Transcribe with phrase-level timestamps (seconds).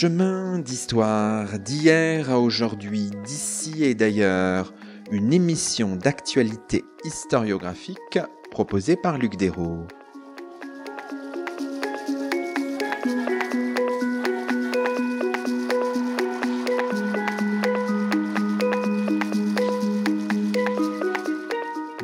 [0.00, 4.72] Chemin d'histoire d'hier à aujourd'hui, d'ici et d'ailleurs,
[5.10, 8.20] une émission d'actualité historiographique
[8.52, 9.88] proposée par Luc Dérault.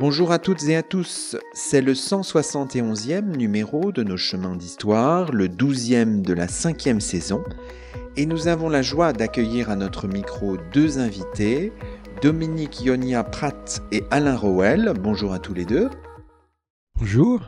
[0.06, 5.48] Bonjour à toutes et à tous, c'est le 171e numéro de nos chemins d'histoire, le
[5.48, 7.42] 12e de la cinquième saison,
[8.16, 11.72] et nous avons la joie d'accueillir à notre micro deux invités,
[12.22, 14.92] Dominique Ionia Pratt et Alain Rowell.
[15.00, 15.90] Bonjour à tous les deux.
[16.98, 17.40] Bonjour.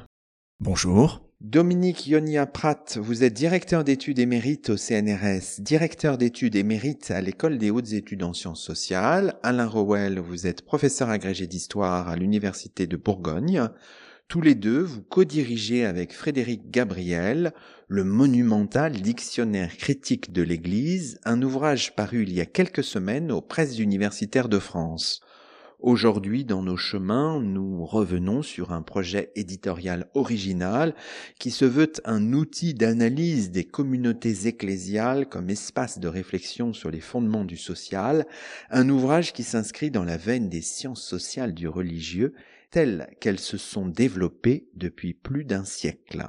[0.61, 1.23] Bonjour.
[1.41, 7.58] Dominique Ionia Pratt, vous êtes directeur d'études émérite au CNRS, directeur d'études émérite à l'École
[7.58, 9.34] des hautes études en sciences sociales.
[9.42, 13.69] Alain Rowell, vous êtes professeur agrégé d'histoire à l'Université de Bourgogne.
[14.28, 17.52] Tous les deux, vous co-dirigez avec Frédéric Gabriel
[17.86, 23.41] le monumental Dictionnaire critique de l'Église, un ouvrage paru il y a quelques semaines aux
[23.41, 25.20] presses universitaires de France.
[25.78, 30.96] Aujourd'hui, dans nos chemins, nous revenons sur un projet éditorial original
[31.38, 37.00] qui se veut un outil d'analyse des communautés ecclésiales comme espace de réflexion sur les
[37.00, 38.27] fondements du social,
[38.70, 42.34] un ouvrage qui s'inscrit dans la veine des sciences sociales du religieux
[42.77, 46.27] telles qu'elles se sont développées depuis plus d'un siècle.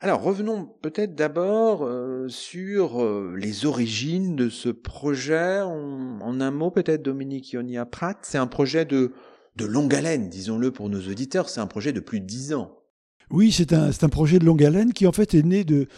[0.00, 5.60] Alors revenons peut-être d'abord euh, sur euh, les origines de ce projet.
[5.60, 9.12] En, un mot peut-être Dominique Ionia Pratt, c'est un projet de,
[9.56, 12.81] de longue haleine, disons-le pour nos auditeurs, c'est un projet de plus de dix ans.
[13.30, 15.88] Oui, c'est un, projet de longue haleine qui en fait est né de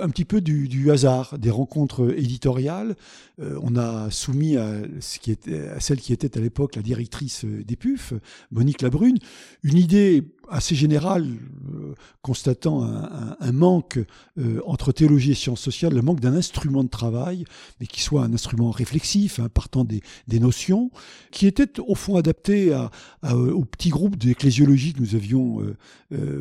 [0.00, 2.96] un petit peu du, hasard, des rencontres éditoriales.
[3.40, 8.12] Euh, on a soumis à, celle qui était à l'époque la directrice des PUF,
[8.50, 9.18] Monique Labrune,
[9.62, 11.26] une idée assez générale,
[11.72, 14.00] euh, constatant un, manque
[14.36, 17.44] euh, entre théologie et sciences sociales, le manque d'un instrument de travail,
[17.78, 20.02] mais qui soit un instrument réflexif, hein, partant des,
[20.40, 20.90] notions,
[21.30, 22.74] qui était au fond adapté
[23.22, 25.60] au petit groupe d'ecclésiologie que nous avions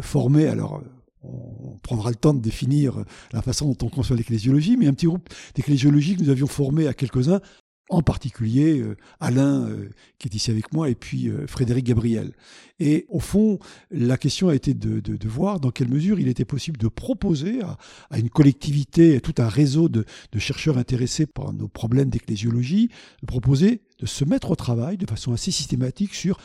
[0.01, 0.81] formé alors,
[1.23, 5.07] on prendra le temps de définir la façon dont on conçoit l'ecclésiologie, mais un petit
[5.07, 7.41] groupe d'ecclésiologie que nous avions formé à quelques-uns,
[7.89, 9.89] en particulier euh, Alain, euh,
[10.19, 12.33] qui est ici avec moi, et puis euh, Frédéric Gabriel.
[12.79, 13.59] Et au fond,
[13.91, 17.61] la question a été de, voir dans quelle mesure il était possible de proposer
[18.09, 22.89] à, une collectivité, à tout un réseau de, de, chercheurs intéressés par nos problèmes d'ecclésiologie,
[23.21, 26.39] de proposer de se mettre au travail de façon assez systématique sur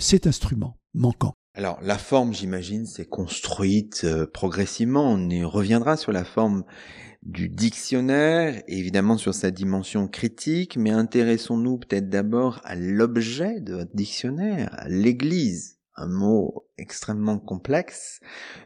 [0.00, 1.34] cet instrument manquant.
[1.56, 5.14] Alors la forme, j'imagine, s'est construite euh, progressivement.
[5.14, 6.64] On reviendra sur la forme
[7.22, 13.96] du dictionnaire, évidemment sur sa dimension critique, mais intéressons-nous peut-être d'abord à l'objet de votre
[13.96, 18.20] dictionnaire, à l'Église, un mot extrêmement complexe.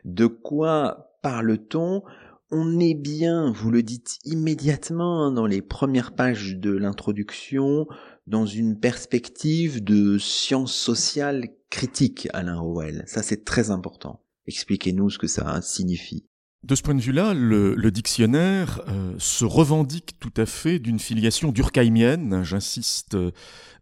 [0.05, 2.03] De quoi parle-t-on?
[2.51, 7.87] On est bien, vous le dites immédiatement hein, dans les premières pages de l'introduction,
[8.27, 13.05] dans une perspective de sciences sociales critiques, Alain Howell.
[13.07, 14.25] Ça, c'est très important.
[14.47, 16.27] Expliquez-nous ce que ça signifie.
[16.63, 21.53] De ce point de vue-là, le, dictionnaire euh, se revendique tout à fait d'une filiation
[21.53, 23.31] durkheimienne, j'insiste euh,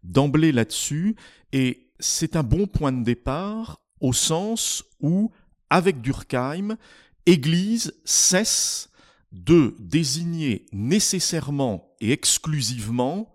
[0.04, 1.16] d'emblée là-dessus,
[1.52, 5.32] et c'est un bon point de départ au sens où,
[5.70, 6.76] avec Durkheim,
[7.26, 8.90] Église cesse
[9.32, 13.34] de désigner nécessairement et exclusivement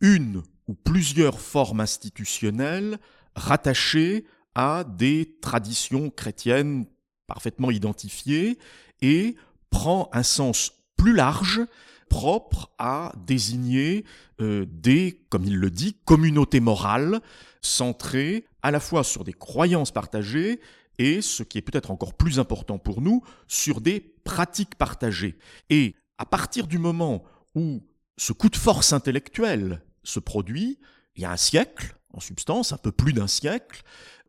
[0.00, 2.98] une ou plusieurs formes institutionnelles
[3.38, 6.86] rattachées à des traditions chrétiennes
[7.26, 8.58] parfaitement identifiées
[9.00, 9.36] et
[9.70, 11.60] prend un sens plus large
[12.08, 14.04] propre à désigner
[14.40, 17.20] euh, des, comme il le dit, communautés morales
[17.60, 20.60] centrées à la fois sur des croyances partagées
[20.98, 25.38] et, ce qui est peut-être encore plus important pour nous, sur des pratiques partagées.
[25.70, 27.22] Et à partir du moment
[27.54, 27.82] où
[28.16, 30.78] ce coup de force intellectuelle se produit,
[31.14, 33.82] il y a un siècle, en substance, un peu plus d'un siècle,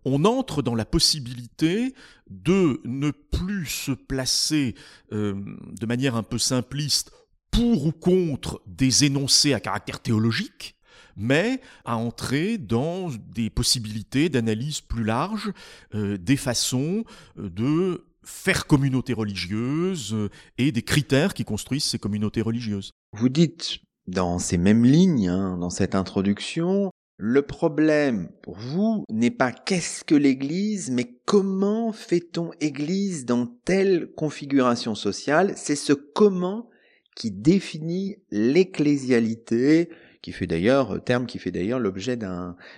[0.06, 1.94] on entre dans la possibilité
[2.30, 4.76] de ne plus se placer
[5.12, 5.36] euh,
[5.80, 7.12] de manière un peu simpliste
[7.52, 10.76] pour ou contre des énoncés à caractère théologique,
[11.18, 15.52] mais à entrer dans des possibilités d'analyse plus larges,
[15.96, 17.04] euh, des façons
[17.38, 20.16] euh, de faire communauté religieuse
[20.60, 22.92] et des critères qui construisent ces communautés religieuses.
[23.14, 29.30] Vous dites dans ces mêmes lignes, hein, dans cette introduction, le problème pour vous n'est
[29.30, 35.52] pas qu'est-ce que l'Église, mais comment fait-on Église dans telle configuration sociale?
[35.58, 36.70] C'est ce comment
[37.18, 39.90] qui définit l'ecclésialité,
[40.22, 42.18] qui fait d'ailleurs, terme qui fait d'ailleurs l'objet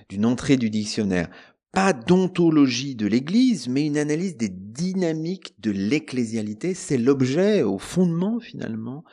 [0.09, 1.29] d'une entrée du dictionnaire.
[1.71, 6.73] Pas d'ontologie de l'Église, mais une analyse des dynamiques de l'ecclésialité.
[6.73, 9.03] C'est l'objet, au fondement finalement,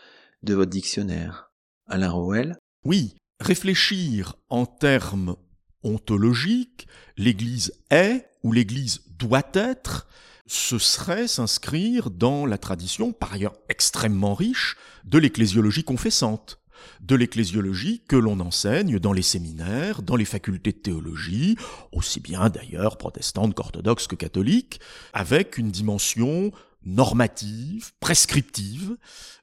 [0.43, 1.53] de votre dictionnaire.
[1.87, 5.37] Alain Rowell Oui, réfléchir en termes
[5.83, 6.87] ontologiques,
[7.17, 10.07] l'Église est ou l'Église doit être,
[10.47, 16.59] ce serait s'inscrire dans la tradition, par ailleurs extrêmement riche, de l'ecclésiologie confessante.
[17.01, 21.57] De l'ecclésiologie que l'on enseigne dans les séminaires, dans les facultés de théologie,
[21.93, 24.81] aussi bien d'ailleurs protestantes qu'orthodoxes que catholiques,
[25.13, 26.53] avec une dimension
[26.89, 28.97] normative, prescriptive.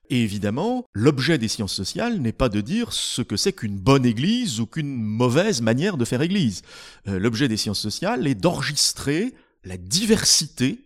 [0.10, 4.06] Et évidemment, l'objet des sciences sociales n'est pas de dire ce que c'est qu'une bonne
[4.06, 6.62] église ou qu'une mauvaise manière de faire église.
[7.08, 9.34] Euh, l'objet des sciences sociales est d'enregistrer
[9.64, 10.86] la diversité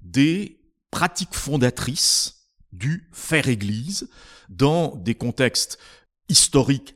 [0.00, 0.60] des
[0.90, 4.08] pratiques fondatrices du faire église
[4.48, 5.78] dans des contextes
[6.28, 6.94] historiques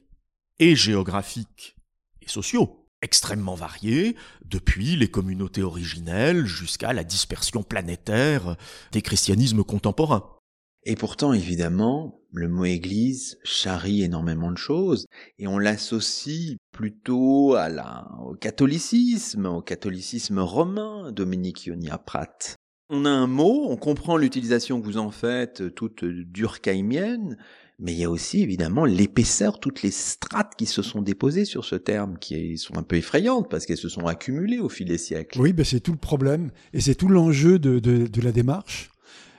[0.58, 1.76] et géographiques
[2.22, 8.56] et sociaux extrêmement variés, depuis les communautés originelles jusqu'à la dispersion planétaire
[8.92, 10.36] des christianismes contemporains.
[10.84, 15.06] Et pourtant, évidemment, le mot Église charrie énormément de choses,
[15.38, 22.56] et on l'associe plutôt à la, au catholicisme, au catholicisme romain, Dominique Ionia Pratt.
[22.88, 27.36] On a un mot, on comprend l'utilisation que vous en faites, toute durkheimienne,
[27.80, 31.64] mais il y a aussi évidemment l'épaisseur, toutes les strates qui se sont déposées sur
[31.64, 34.98] ce terme, qui sont un peu effrayantes parce qu'elles se sont accumulées au fil des
[34.98, 35.40] siècles.
[35.40, 38.90] Oui, ben c'est tout le problème et c'est tout l'enjeu de, la démarche.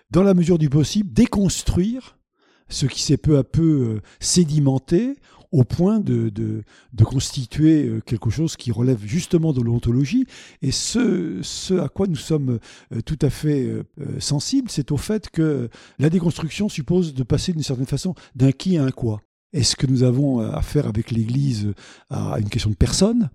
[0.10, 2.18] Dans la mesure du possible, déconstruire
[2.68, 5.16] ce qui s'est peu à peu euh, sédimenté
[5.52, 6.64] au point de, de,
[6.94, 10.26] de, constituer euh, quelque chose qui relève justement de l'ontologie.
[10.62, 12.60] Et ce, ce à quoi nous sommes
[12.94, 13.84] euh, tout à fait euh,
[14.20, 15.70] sensibles, c'est au fait que
[16.00, 19.22] la déconstruction suppose de passer d'une certaine façon d'un qui à un quoi.
[19.54, 21.74] Est-ce que nous avons affaire avec l'Église
[22.10, 23.30] à une question de personne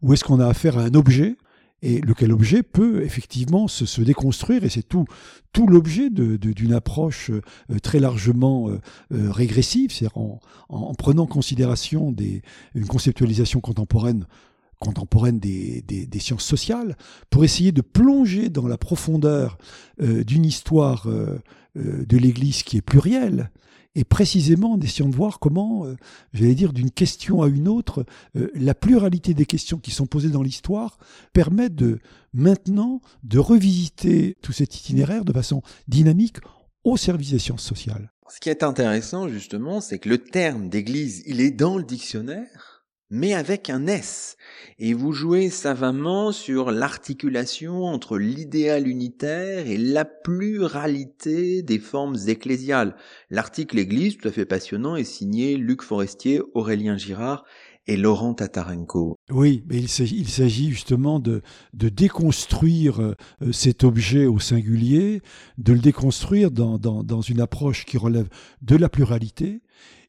[0.00, 1.36] ou est-ce qu'on a affaire à un objet
[1.82, 5.06] et lequel objet peut effectivement se, déconstruire, et c'est tout,
[5.66, 8.80] l'objet d'une approche euh, très largement euh,
[9.12, 12.14] euh, régressive, c'est-à-dire en, en, prenant en considération
[12.74, 14.24] une conceptualisation contemporaine
[14.80, 16.96] des, sciences sociales,
[17.30, 19.58] pour essayer de plonger dans la profondeur
[20.00, 21.08] d'une histoire
[21.74, 23.50] de l'Église qui est plurielle,
[23.94, 25.96] et précisément en essayant de voir comment, euh,
[26.32, 28.04] j'allais dire, d'une question à une autre,
[28.36, 30.98] euh, la pluralité des questions qui sont posées dans l'histoire
[31.32, 31.98] permet de
[32.32, 36.36] maintenant de revisiter tout cet itinéraire de façon dynamique
[36.84, 38.12] au service des sciences sociales.
[38.28, 42.77] Ce qui est intéressant justement, c'est que le terme d'église, il est dans le dictionnaire,
[43.10, 44.36] mais avec un S.
[44.78, 52.96] Et vous jouez savamment sur l'articulation entre l'idéal unitaire et la pluralité des formes ecclésiales.
[53.30, 57.44] L'article Église, tout à fait passionnant, est signé Luc Forestier, Aurélien Girard
[57.86, 59.16] et Laurent Tatarenko.
[59.30, 63.14] Oui, mais il s'agit justement de, déconstruire euh,
[63.50, 65.22] cet objet au singulier,
[65.56, 68.28] de le déconstruire dans une approche qui relève
[68.60, 69.62] de la pluralité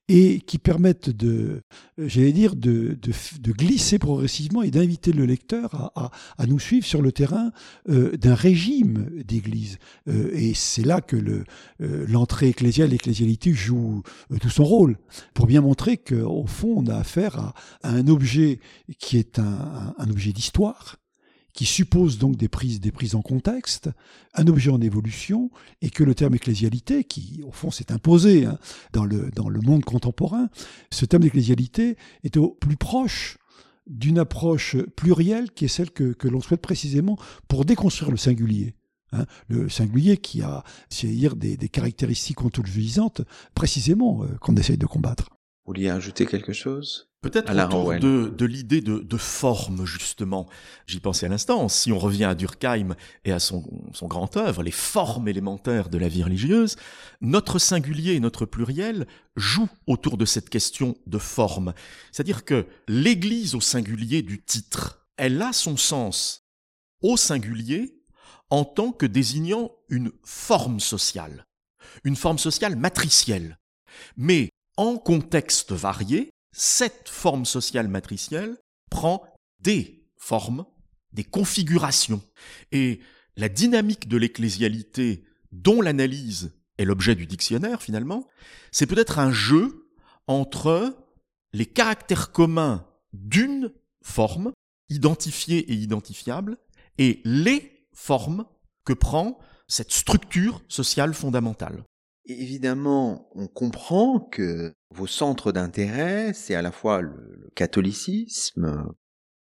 [0.10, 1.62] et qui permettent de,
[2.00, 7.04] j'allais dire, de, de, glisser progressivement et d'inviter le lecteur à, à, nous suivre sur
[7.04, 7.52] le terrain
[7.90, 9.78] euh, d'un régime d'église.
[10.08, 11.44] Euh, et c'est là que le,
[11.82, 14.98] euh, l'entrée ecclésiale, l'ecclésialité joue euh, tout son rôle,
[15.36, 18.60] pour bien montrer qu'au fond, on a affaire à, à, un objet
[18.98, 20.98] qui est un, un objet d'histoire,
[21.60, 23.90] qui suppose donc des prises, des prises en contexte,
[24.34, 25.52] un objet en évolution,
[25.82, 28.58] et que le terme ecclésialité, qui au fond s'est imposé hein,
[28.94, 30.48] dans, le, dans le monde contemporain,
[30.90, 33.38] ce terme d'ecclésialité est au plus proche
[33.88, 37.18] d'une approche plurielle qui est celle que, l'on souhaite précisément
[37.50, 38.76] pour déconstruire le singulier.
[39.12, 43.22] Hein, le singulier qui a, c'est-à-dire des, des caractéristiques ontologisantes
[43.54, 45.28] précisément euh, qu'on essaye de combattre.
[45.66, 47.09] Vous vouliez ajouter quelque chose?
[47.22, 50.48] Peut-être autour de, de l'idée de, de, forme, justement.
[50.88, 51.68] J'y pensais à l'instant.
[51.68, 52.96] Si on revient à Durkheim
[53.26, 56.78] et à son, son grand œuvre, les formes élémentaires de la vie religieuse,
[57.20, 61.74] notre singulier et notre pluriel jouent autour de cette question de forme.
[62.14, 66.46] C'est-à-dire que l'Église au singulier du titre, elle a son sens
[67.02, 68.00] au singulier
[68.50, 71.46] en tant que désignant une forme sociale,
[72.06, 73.60] une forme sociale matricielle.
[74.16, 78.58] Mais en contexte varié, cette forme sociale matricielle
[78.90, 79.24] prend
[79.60, 80.66] des formes,
[81.14, 82.22] des configurations.
[82.72, 83.00] Et
[83.36, 88.28] la dynamique de l'ecclésialité, dont l'analyse est l'objet du dictionnaire finalement,
[88.72, 89.90] c'est peut-être un jeu
[90.28, 90.96] entre
[91.54, 93.72] les caractères communs d'une
[94.04, 94.52] forme,
[94.90, 96.58] identifiée et identifiable,
[96.98, 98.46] et les formes
[98.86, 101.84] que prend cette structure sociale fondamentale
[102.30, 108.94] évidemment, on comprend que vos centres d'intérêt, c'est à la fois le, catholicisme,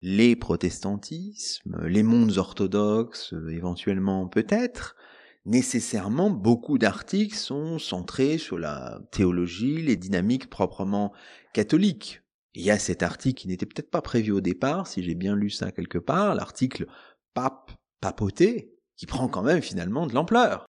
[0.02, 4.96] les protestantismes, les mondes orthodoxes, éventuellement peut-être,
[5.44, 11.12] nécessairement, beaucoup d'articles sont centrés sur la théologie, les dynamiques proprement
[11.52, 12.22] catholiques.
[12.54, 15.34] il y a cet article qui n'était peut-être pas prévu au départ, si j'ai bien
[15.34, 16.86] lu ça quelque part, l'article
[17.34, 20.66] pape papoté, qui prend quand même finalement de l'ampleur.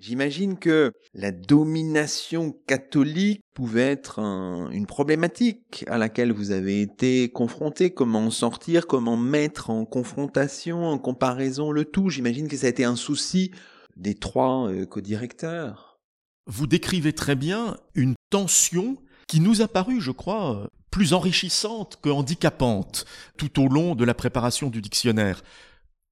[0.00, 7.90] J'imagine que la domination catholique pouvait être une problématique à laquelle vous avez été confronté.
[7.90, 12.10] Comment en sortir, comment mettre en confrontation, en comparaison le tout?
[12.10, 13.50] J'imagine que ça a été un souci
[13.96, 15.98] des trois euh, co-directeurs.
[16.46, 22.08] Vous décrivez très bien une tension qui nous a paru, je crois, plus enrichissante que
[22.08, 23.04] handicapante
[23.36, 25.42] tout au long de la préparation du dictionnaire.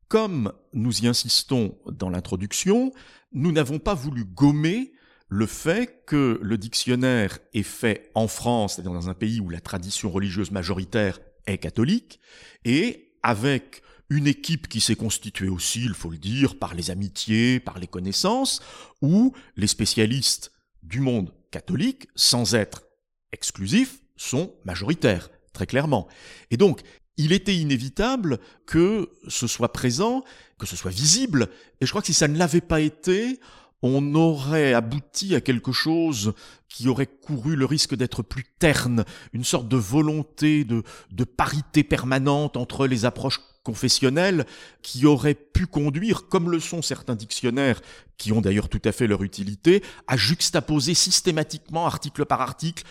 [0.08, 2.92] Comme nous y insistons dans l'introduction,
[3.32, 4.92] nous n'avons pas voulu gommer
[5.28, 9.60] le fait que le dictionnaire est fait en France, c'est-à-dire dans un pays où la
[9.60, 12.20] tradition religieuse majoritaire est catholique,
[12.64, 17.58] et avec une équipe qui s'est constituée aussi, il faut le dire, par les amitiés,
[17.58, 18.60] par les connaissances,
[19.02, 20.52] où les spécialistes
[20.84, 22.84] du monde catholique, sans être
[23.32, 26.06] exclusifs, sont majoritaires, très clairement.
[26.52, 26.82] Et donc,
[27.16, 30.24] il était inévitable que ce soit présent,
[30.58, 31.48] que ce soit visible,
[31.80, 33.40] et je crois que si ça ne l'avait pas été,
[33.82, 36.34] on aurait abouti à quelque chose
[36.68, 40.82] qui aurait couru le risque d'être plus terne, une sorte de volonté de,
[41.24, 44.46] parité permanente entre les approches confessionnelles
[44.82, 47.80] qui aurait pu conduire, comme le sont certains dictionnaires,
[48.16, 52.84] qui ont d'ailleurs tout à fait leur utilité, à juxtaposer systématiquement, article par article,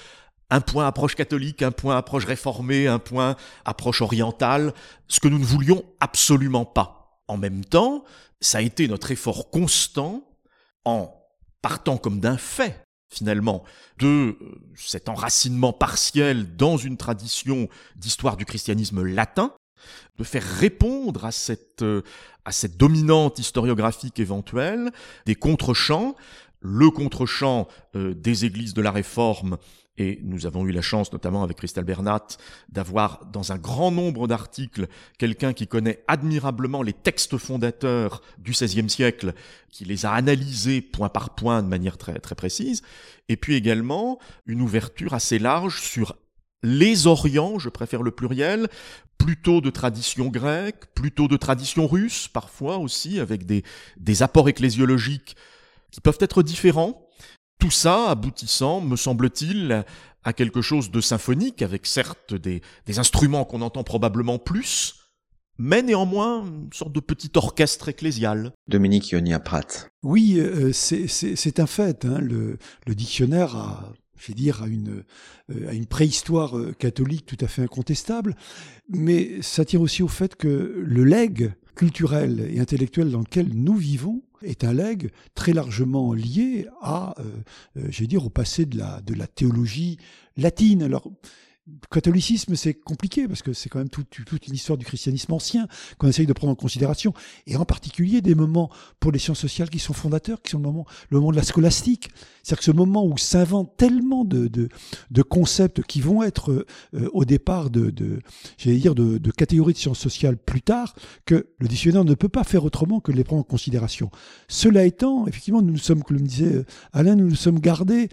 [0.49, 3.35] un point approche catholique, un point approche réformée, un point
[3.65, 4.73] approche orientale,
[5.07, 7.21] ce que nous ne voulions absolument pas.
[7.27, 8.03] En même temps,
[8.41, 10.23] ça a été notre effort constant
[10.83, 11.13] en
[11.61, 13.63] partant comme d'un fait, finalement,
[13.97, 14.35] de euh,
[14.75, 19.53] cet enracinement partiel dans une tradition d'histoire du christianisme latin,
[20.17, 22.03] de faire répondre à cette, euh,
[22.45, 24.91] à cette dominante historiographique éventuelle
[25.25, 26.15] des contre-champs,
[26.61, 29.57] le contre-champ euh, des églises de la Réforme
[29.97, 32.27] et nous avons eu la chance, notamment avec Christelle Bernat,
[32.69, 34.87] d'avoir dans un grand nombre d'articles
[35.17, 39.33] quelqu'un qui connaît admirablement les textes fondateurs du XVIe siècle,
[39.69, 42.81] qui les a analysés point par point de manière très, très précise,
[43.29, 46.15] et puis également une ouverture assez large sur
[46.63, 48.67] les Orients, je préfère le pluriel,
[49.17, 53.63] plutôt de tradition grecque, plutôt de tradition russe, parfois aussi, avec des,
[53.97, 55.35] des apports ecclésiologiques
[55.91, 57.07] qui peuvent être différents,
[57.59, 59.85] tout ça aboutissant, me semble-t-il,
[60.25, 62.61] à quelque chose de symphonique, avec certes des,
[62.97, 64.95] instruments qu'on entend probablement plus,
[65.57, 68.51] mais néanmoins une sorte de petit orchestre ecclésial.
[68.67, 69.87] Dominique Ionia Pratt.
[70.03, 72.05] Oui, euh, c'est un fait.
[72.05, 72.19] Hein.
[72.19, 72.57] Le,
[72.87, 75.03] dictionnaire a, je dire, à une,
[75.51, 78.35] euh, une préhistoire euh, catholique tout à fait incontestable,
[78.89, 83.75] mais ça tient aussi au fait que le legs culturel et intellectuel dans lequel nous
[83.75, 89.01] vivons est un legs très largement lié à, euh, euh dire, au passé de la,
[89.01, 89.97] de la théologie
[90.37, 90.83] latine.
[90.83, 91.09] Alors,
[91.89, 94.17] catholicisme, c'est compliqué parce que c'est quand même toute,
[94.47, 95.67] une histoire du christianisme ancien
[95.97, 97.13] qu'on essaye de prendre en considération,
[97.47, 98.69] et en particulier des moments
[98.99, 101.43] pour les sciences sociales qui sont fondateurs, qui sont le moment, le moment de la
[101.43, 102.09] scolastique.
[102.43, 104.69] C'est-à-dire que ce moment où s'inventent tellement de,
[105.23, 107.93] concepts qui vont être euh, au départ de,
[108.57, 110.95] j'allais dire, de, catégories de sciences sociales plus tard,
[111.25, 114.11] que le dictionnaire ne peut pas faire autrement que de les prendre en considération.
[114.47, 118.09] Cela étant, effectivement, nous nous sommes, comme le disait Alain, nous nous sommes gardés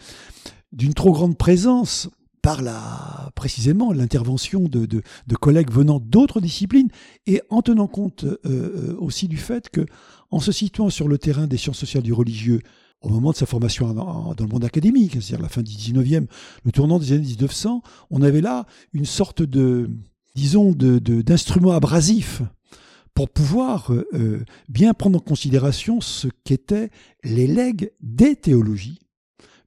[0.72, 2.08] d'une trop grande présence
[2.42, 5.02] par la, précisément l'intervention de, de,
[5.36, 6.88] collègues venant d'autres disciplines
[7.26, 9.86] et en tenant compte euh, euh, aussi du fait que,
[10.30, 12.60] en se situant sur le terrain des sciences sociales du religieux,
[13.00, 16.26] au moment de sa formation dans, le monde académique, c'est-à-dire la fin du 19e,
[16.64, 19.90] le tournant des années 1900, on avait là une sorte de,
[20.34, 22.42] disons, d'instrument abrasif
[23.14, 26.90] pour pouvoir euh, bien prendre en considération ce qu'étaient
[27.24, 29.01] les legs des théologies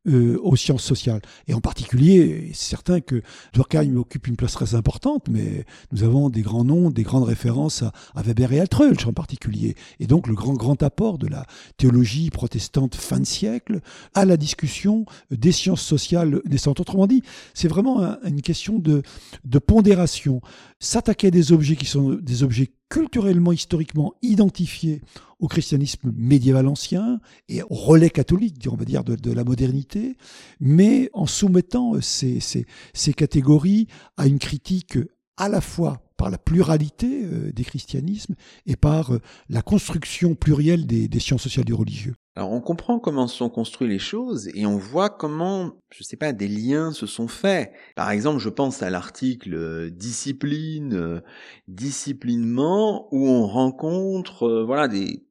[0.07, 1.21] euh, aux sciences sociales.
[1.47, 3.21] Et en particulier, c'est certain que
[3.53, 7.83] Durkheim occupe une place très importante, mais nous avons des grands noms, des grandes références
[7.83, 9.75] à, Weber et Altrulch en particulier.
[10.00, 11.45] Et donc le grand, grand apport de la
[11.77, 13.81] théologie protestante fin de siècle
[14.13, 16.79] à la discussion des sciences sociales naissantes.
[16.79, 17.21] Autrement dit,
[17.53, 19.01] c'est vraiment une question de,
[19.43, 20.41] de pondération.
[20.79, 25.01] S'attaquer à des objets qui sont des objets culturellement, historiquement identifiés
[25.39, 30.15] au christianisme médiéval ancien et au relais catholique, on va dire, de, la modernité,
[30.60, 33.88] mais en soumettant ces, ces, catégories
[34.18, 34.98] à une critique
[35.38, 40.88] à la fois par la pluralité euh, des christianismes et par euh, la construction plurielle
[40.88, 42.15] des, des sciences sociales du religieux.
[42.36, 46.34] Alors on comprend comment sont construites les choses et on voit comment, je sais pas,
[46.34, 47.72] des liens se sont faits.
[47.96, 51.22] Par exemple, je pense à l'article euh, discipline,
[51.68, 55.24] disciplinement, où on rencontre, voilà, des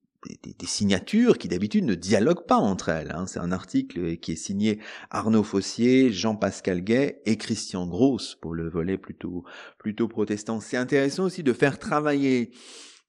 [0.43, 3.13] des, signatures qui d'habitude ne dialoguent pas entre elles.
[3.15, 3.27] Hein.
[3.27, 4.81] C'est un article qui est signé
[5.11, 9.45] Arnaud Fossier, Jean-Pascal Gay et Christian Gross pour le volet plutôt
[9.79, 10.61] plutôt protestant.
[10.61, 12.51] C'est intéressant aussi de faire travailler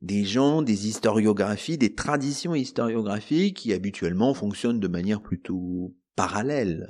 [0.02, 6.88] des gens, des historiographies, des traditions historiographiques qui habituellement fonctionnent de manière plutôt parallèle.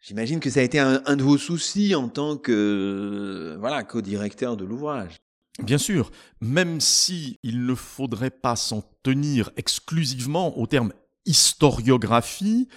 [0.00, 4.64] J'imagine que ça a été un, de vos soucis en tant que voilà co-directeur de
[4.64, 5.16] l'ouvrage.
[5.62, 10.92] Bien sûr, même si il ne faudrait pas s'en tenir exclusivement au terme
[11.26, 12.68] historiographie,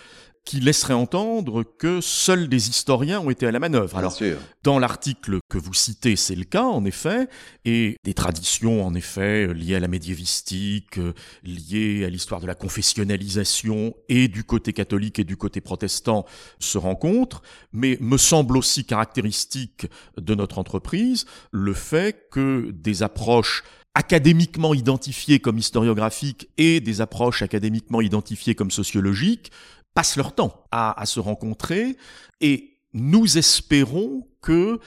[0.46, 3.98] qui laisserait entendre que seuls des historiens ont été à la manœuvre.
[3.98, 4.18] Alors,
[4.64, 7.28] dans l'article que vous citez, c'est le cas, en effet,
[7.64, 11.00] et des traditions, en effet, liées à la médiévistique,
[11.44, 16.26] liées à l'histoire de la confessionnalisation, et du côté catholique et du côté protestant,
[16.60, 23.64] se rencontrent, mais me semble aussi caractéristique de notre entreprise le fait que des approches
[23.94, 29.52] académiquement identifiées comme historiographiques et des approches académiquement identifiées comme sociologiques
[29.94, 31.98] passent leur temps à, se rencontrer
[32.40, 34.80] et nous espérons que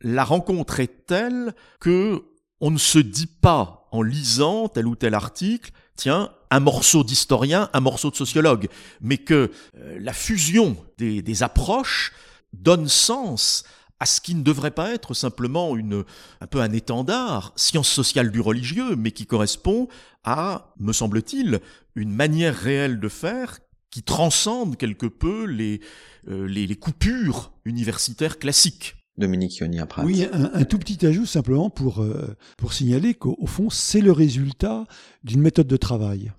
[0.00, 2.24] la rencontre est telle que
[2.60, 7.68] on ne se dit pas en lisant tel ou tel article, tiens, un morceau d'historien,
[7.72, 8.68] un morceau de sociologue,
[9.00, 12.12] mais que euh, la fusion des, des, approches
[12.52, 13.64] donne sens
[13.98, 16.04] à ce qui ne devrait pas être simplement une,
[16.40, 19.88] un peu un étendard, science sociale du religieux, mais qui correspond
[20.24, 21.60] à, me semble-t-il,
[21.94, 23.58] une manière réelle de faire
[23.92, 25.80] qui transcende quelque peu les,
[26.26, 28.96] euh, les, les, coupures universitaires classiques.
[29.18, 30.04] Dominique Yonia-Prat.
[30.04, 34.10] Oui, un, un, tout petit ajout simplement pour, euh, pour signaler qu'au fond, c'est le
[34.10, 34.86] résultat
[35.22, 36.32] d'une méthode de travail.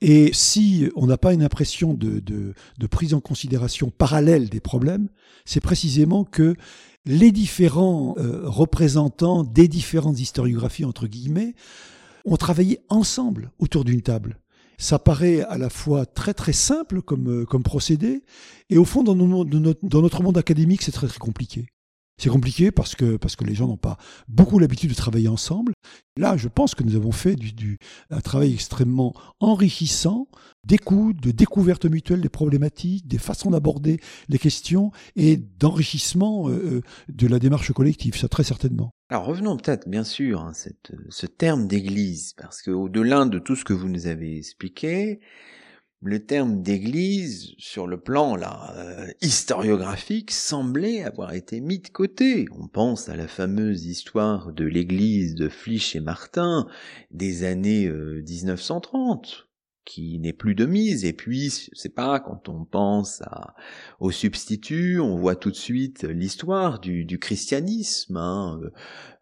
[0.00, 4.60] Et si on n'a pas une impression de, de, de, prise en considération parallèle des
[4.60, 5.08] problèmes,
[5.44, 6.54] c'est précisément que
[7.04, 11.56] les différents euh, représentants des différentes historiographies, entre guillemets,
[12.24, 14.38] ont travaillé ensemble autour d'une table.
[14.78, 18.22] Ça paraît à la fois très très simple comme, euh, comme procédé,
[18.70, 21.66] et au fond, dans, dans notre monde académique, c'est très très compliqué.
[22.18, 25.72] C'est compliqué parce que, parce que les gens n'ont pas beaucoup l'habitude de travailler ensemble.
[26.16, 27.78] Là, je pense que nous avons fait du,
[28.10, 30.26] un travail extrêmement enrichissant
[30.66, 36.80] d'écoute, de découverte mutuelle des problématiques, des façons d'aborder les questions et d'enrichissement euh, euh
[37.08, 38.90] de la démarche collective, ça très certainement.
[39.08, 43.64] Alors revenons peut-être bien sûr à ce terme d'église, parce que au-delà de tout ce
[43.64, 45.20] que vous nous avez expliqué,
[46.00, 52.46] le terme d'église, sur le plan là, euh, historiographique, semblait avoir été mis de côté.
[52.58, 56.68] On pense à la fameuse histoire de l'église de Flich et Martin
[57.10, 59.47] des années 1930, euh,
[59.88, 61.06] qui n'est plus de mise.
[61.06, 63.54] Et puis, c'est pas quand on pense à,
[64.00, 68.70] au substitut, on voit tout de suite l'histoire du, du, christianisme, hein, euh,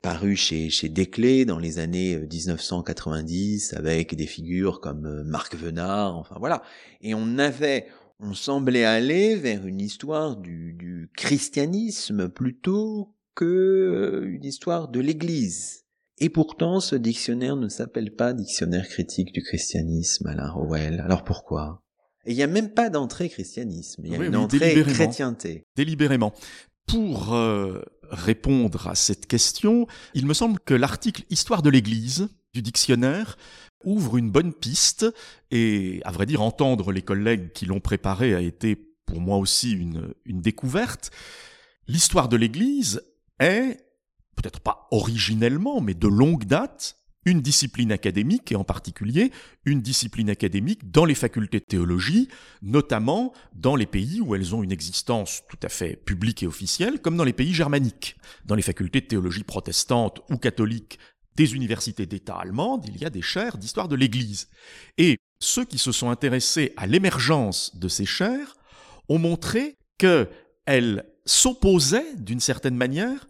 [0.02, 5.54] paru chez, chez Desclés dans les années 1990, euh, avec des figures comme euh, Marc
[5.54, 6.62] Venard, enfin voilà.
[7.00, 7.86] Et on avait,
[8.18, 15.85] on semblait aller vers une histoire du, du christianisme plutôt que une histoire de l'Église.
[16.18, 21.00] Et pourtant, ce dictionnaire ne s'appelle pas Dictionnaire critique du christianisme, Alain Rowell.
[21.00, 21.82] Alors pourquoi?
[22.24, 25.64] Et il n'y a même pas d'entrée christianisme, il y a une entrée chrétienté.
[25.76, 26.32] Délibérément.
[26.86, 32.62] Pour euh, répondre à cette question, il me semble que l'article Histoire de l'Église du
[32.62, 33.36] dictionnaire
[33.84, 35.06] ouvre une bonne piste,
[35.50, 39.72] et à vrai dire, entendre les collègues qui l'ont préparé a été pour moi aussi
[39.72, 41.10] une, une découverte.
[41.86, 43.02] L'histoire de l'Église
[43.38, 43.85] est
[44.36, 49.32] peut-être pas originellement, mais de longue date, une discipline académique, et en particulier
[49.64, 52.28] une discipline académique dans les facultés de théologie,
[52.62, 57.00] notamment dans les pays où elles ont une existence tout à fait publique et officielle,
[57.02, 58.16] comme dans les pays germaniques.
[58.44, 61.00] Dans les facultés de théologie protestantes ou catholiques
[61.34, 64.48] des universités d'État allemandes, il y a des chaires d'histoire de l'Église.
[64.96, 68.56] Et ceux qui se sont intéressés à l'émergence de ces chaires
[69.08, 73.26] ont montré qu'elles s'opposaient, d'une certaine manière,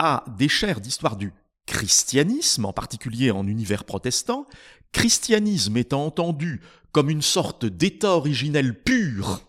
[0.00, 1.30] à des chaires d'histoire du
[1.66, 4.46] christianisme, en particulier en univers protestant,
[4.92, 9.42] christianisme étant entendu comme une sorte d'état originel pur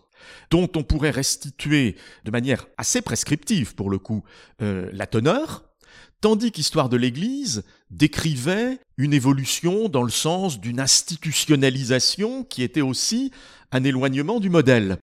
[0.50, 4.24] dont on pourrait restituer de manière assez prescriptive pour le coup
[4.60, 5.64] euh, la teneur,
[6.20, 13.32] tandis qu'Histoire de l'Église décrivait une évolution dans le sens d'une institutionnalisation qui était aussi
[13.70, 14.98] un éloignement du modèle.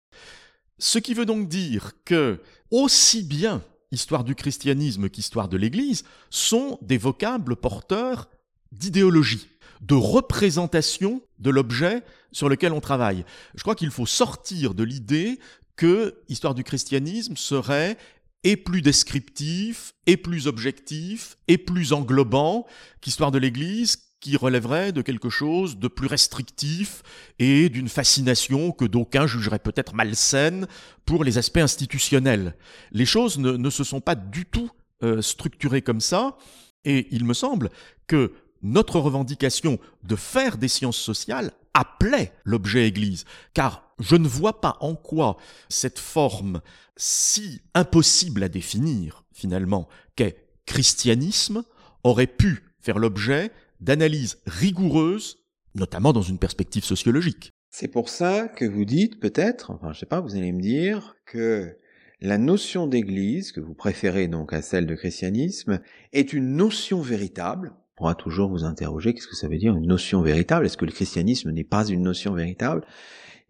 [0.77, 6.77] Ce qui veut donc dire que, aussi bien histoire du christianisme qu'histoire de l'Église, sont
[6.81, 8.29] des vocables porteurs
[8.71, 9.47] d'idéologie,
[9.81, 13.25] de représentation de l'objet sur lequel on travaille.
[13.55, 15.39] Je crois qu'il faut sortir de l'idée
[15.75, 17.97] que histoire du christianisme serait
[18.43, 22.65] et plus descriptif, et plus objectif, et plus englobant
[23.01, 23.97] qu'histoire de l'Église,
[24.35, 27.03] relèverait de quelque chose de plus restrictif
[27.39, 30.67] et d'une fascination que d'aucuns jugeraient peut-être malsaine
[31.05, 32.55] pour les aspects institutionnels.
[32.91, 34.69] Les choses ne, se sont pas du tout
[35.03, 36.37] euh, structurées comme ça,
[36.83, 37.69] et il me semble
[38.07, 44.61] que notre revendication de faire des sciences sociales appelait l'objet Église, car je ne vois
[44.61, 45.37] pas en quoi
[45.69, 46.61] cette forme
[46.95, 51.63] si impossible à définir, finalement, qu'est christianisme,
[52.03, 55.39] aurait pu faire l'objet d'analyses rigoureuses,
[55.75, 57.51] notamment dans une perspective sociologique.
[57.69, 61.15] C'est pour ça que vous dites peut-être, enfin je sais pas, vous allez me dire
[61.25, 61.77] que
[62.21, 65.79] la notion d'église, que vous préférez donc à celle de christianisme,
[66.13, 67.73] est une notion véritable.
[67.75, 70.65] On pourra toujours vous interroger, qu'est-ce que ça veut dire une notion véritable?
[70.65, 72.85] Est-ce que le christianisme n'est pas une notion véritable?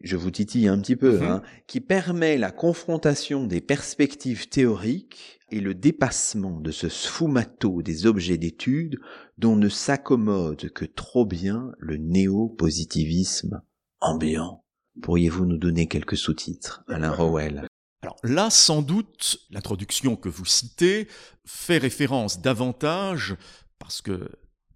[0.02, 1.24] Je vous titille un petit peu, mhm.
[1.24, 8.06] hein, qui permet la confrontation des perspectives théoriques et le dépassement de ce sfumato des
[8.06, 9.00] objets d'étude
[9.38, 13.62] dont ne s'accommode que trop bien le néo-positivisme
[14.02, 14.64] ambiant.
[15.02, 17.68] Pourriez-vous nous donner quelques sous-titres, Alain Rowell?
[18.02, 21.08] Alors là, sans doute, l'introduction que vous citez
[21.46, 23.36] fait référence davantage,
[23.80, 24.30] parce que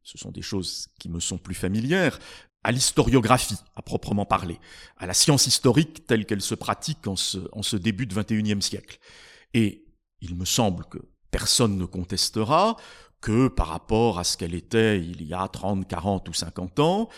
[0.04, 2.20] ce sont des choses qui me sont plus familières,
[2.64, 4.60] à l'historiographie, à proprement parler,
[4.98, 9.00] à la science historique telle qu'elle se pratique en ce, début de XXIe siècle.
[9.54, 9.86] Et
[10.22, 11.00] il me semble que
[11.32, 12.78] personne ne contestera
[13.20, 17.10] que par rapport à ce qu'elle était il y a 30, 40 ou 50 ans,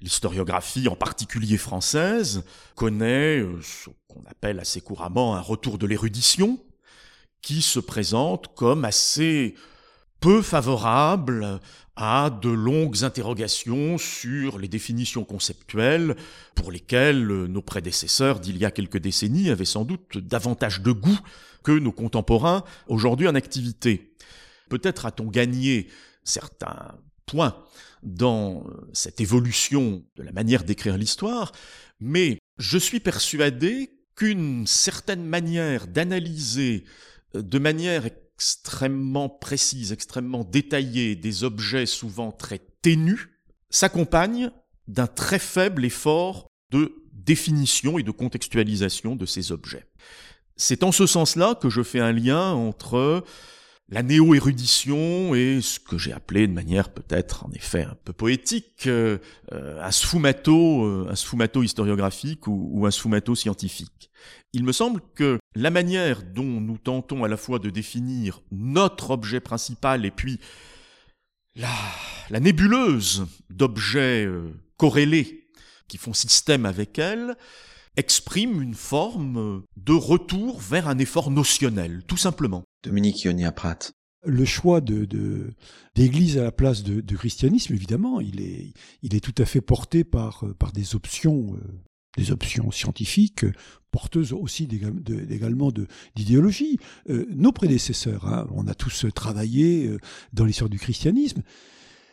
[0.00, 2.44] l'historiographie, en particulier française,
[2.74, 6.58] connaît euh, ce qu'on appelle assez couramment un retour de l'érudition,
[7.40, 9.54] qui se présente comme assez
[10.24, 11.60] peu favorable
[11.96, 16.16] à de longues interrogations sur les définitions conceptuelles
[16.54, 21.20] pour lesquelles nos prédécesseurs d'il y a quelques décennies avaient sans doute davantage de goût
[21.62, 24.14] que nos contemporains aujourd'hui en activité.
[24.70, 25.88] Peut-être a-t-on gagné
[26.22, 26.94] certains
[27.26, 27.62] points
[28.02, 31.52] dans cette évolution de la manière d'écrire l'histoire,
[32.00, 36.84] mais je suis persuadé qu'une certaine manière d'analyser
[37.34, 43.28] de manière extrêmement précise, extrêmement détaillée, des objets souvent très ténus,
[43.70, 44.50] s'accompagne
[44.88, 49.86] d'un très faible effort de définition et de contextualisation de ces objets.
[50.56, 53.24] C'est en ce sens-là que je fais un lien entre
[53.88, 58.86] la néo-érudition et ce que j'ai appelé de manière peut-être en effet un peu poétique
[58.86, 59.18] euh,
[59.50, 64.10] un sfumato, euh, un sfumato historiographique ou, ou un sfumato scientifique.
[64.52, 69.10] Il me semble que la manière dont nous tentons à la fois de définir notre
[69.10, 70.40] objet principal et puis
[71.54, 71.70] la,
[72.30, 75.48] la nébuleuse d'objets euh, corrélés
[75.88, 77.36] qui font système avec elle
[77.96, 82.64] exprime une forme de retour vers un effort notionnel, tout simplement.
[82.82, 83.92] Dominique Ionia Pratt.
[84.26, 85.06] Le choix de,
[85.94, 90.02] d'église à la place de, christianisme, évidemment, il est, il est tout à fait porté
[90.02, 91.82] par, par des options, euh,
[92.16, 93.44] des options scientifiques,
[93.90, 94.68] porteuses aussi
[95.30, 95.70] également
[96.16, 96.78] d'idéologie.
[97.10, 99.98] Euh, nos prédécesseurs, hein, on a tous travaillé euh,
[100.32, 101.42] dans l'histoire du christianisme,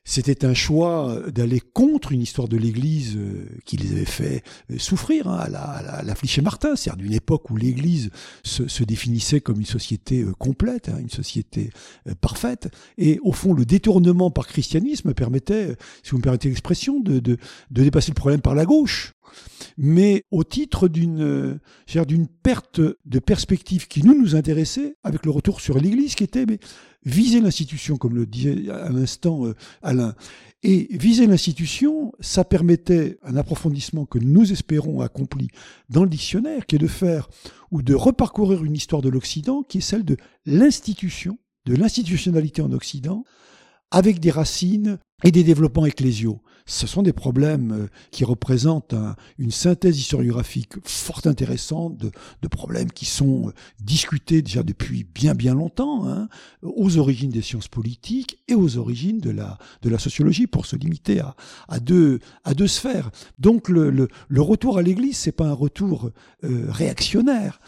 [0.04, 4.80] c'était un choix d'aller contre une histoire de l'Église euh, qui les avait fait euh,
[4.80, 8.10] souffrir hein, à la, à la, Martin, c'est-à-dire d'une époque où l'Église
[8.44, 11.70] se, définissait comme une société complète, hein, une société
[12.20, 12.70] parfaite.
[12.98, 17.38] Et au fond, le détournement par christianisme permettait, si vous me permettez l'expression, de, de,
[17.70, 19.14] de dépasser le problème par la gauche
[19.78, 21.60] mais au titre d'une
[22.08, 26.46] d'une perte de perspective qui nous nous intéressait avec le retour sur l'Église qui était
[26.46, 26.60] mais
[27.06, 30.16] viser l'institution, comme le disait à l'instant euh, Alain.
[30.64, 35.48] Et viser l'institution, ça permettait un approfondissement que nous espérons accompli
[35.90, 37.30] dans le dictionnaire, qui est de faire
[37.72, 42.72] ou de reparcourir une histoire de l'Occident, qui est celle de l'institution, de l'institutionnalité en
[42.72, 43.24] Occident,
[43.90, 48.96] avec des racines et des développements ecclésiaux ce sont des problèmes euh, qui représentent
[49.38, 55.54] une synthèse historiographique fort intéressante de, problèmes qui sont euh, discutés déjà depuis bien bien
[55.54, 56.28] longtemps, hein,
[56.62, 60.76] aux origines des sciences politiques et aux origines de la, de la sociologie, pour se
[60.76, 61.36] limiter à,
[61.68, 63.10] à, deux, à deux sphères.
[63.40, 66.12] Donc le, le, retour à l'Église, c'est pas un retour
[66.44, 67.60] euh, réactionnaire,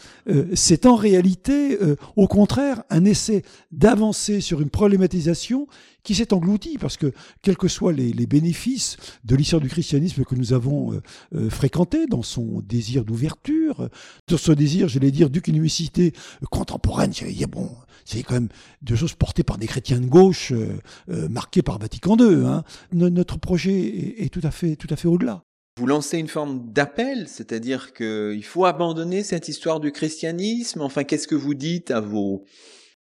[0.54, 1.78] c'est en réalité,
[2.16, 5.66] au contraire, un essai d'avancer sur une problématisation
[6.04, 7.12] qui s'est englouti, parce que
[7.44, 11.02] quels que soient les, bénéfices de l'histoire du christianisme que nous avons euh,
[11.34, 13.90] euh, fréquenté dans son désir d'ouverture,
[14.26, 16.14] dans ce désir, j'allais dire, d'unicité
[16.50, 17.70] contemporaine, c'est bon,
[18.06, 18.48] c'est quand même
[18.80, 22.46] des choses portées par des chrétiens de gauche, euh, marqués par Vatican II.
[22.46, 22.64] Hein.
[22.92, 25.42] Notre projet est, tout à fait, tout à fait au-delà.
[25.78, 30.80] Vous lancez une forme d'appel, c'est-à-dire qu'il faut abandonner cette histoire du christianisme.
[30.80, 32.44] Enfin, qu'est-ce que vous dites à vos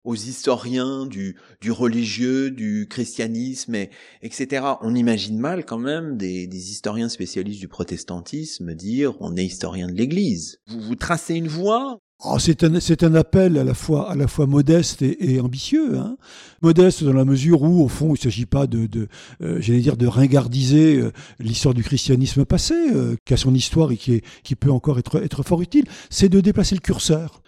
[0.03, 3.89] aux historiens du, du religieux, du christianisme, et,
[4.21, 4.65] etc.
[4.81, 9.87] On imagine mal quand même des, des historiens spécialistes du protestantisme dire on est historien
[9.87, 10.57] de l'Église.
[10.67, 11.99] Vous, vous tracez une voie?
[12.23, 15.97] Oh, c'est un, un appel à la fois, à la fois modeste et, et ambitieux.
[15.97, 16.17] Hein.
[16.61, 19.07] Modeste dans la mesure où, au fond, il ne s'agit pas de, de
[19.41, 23.91] euh, j'allais dire, de ringardiser euh, l'histoire du christianisme passé, euh, qui a son histoire
[23.91, 25.85] et qui, est, qui peut encore être, être fort utile.
[26.11, 27.41] C'est de déplacer le curseur.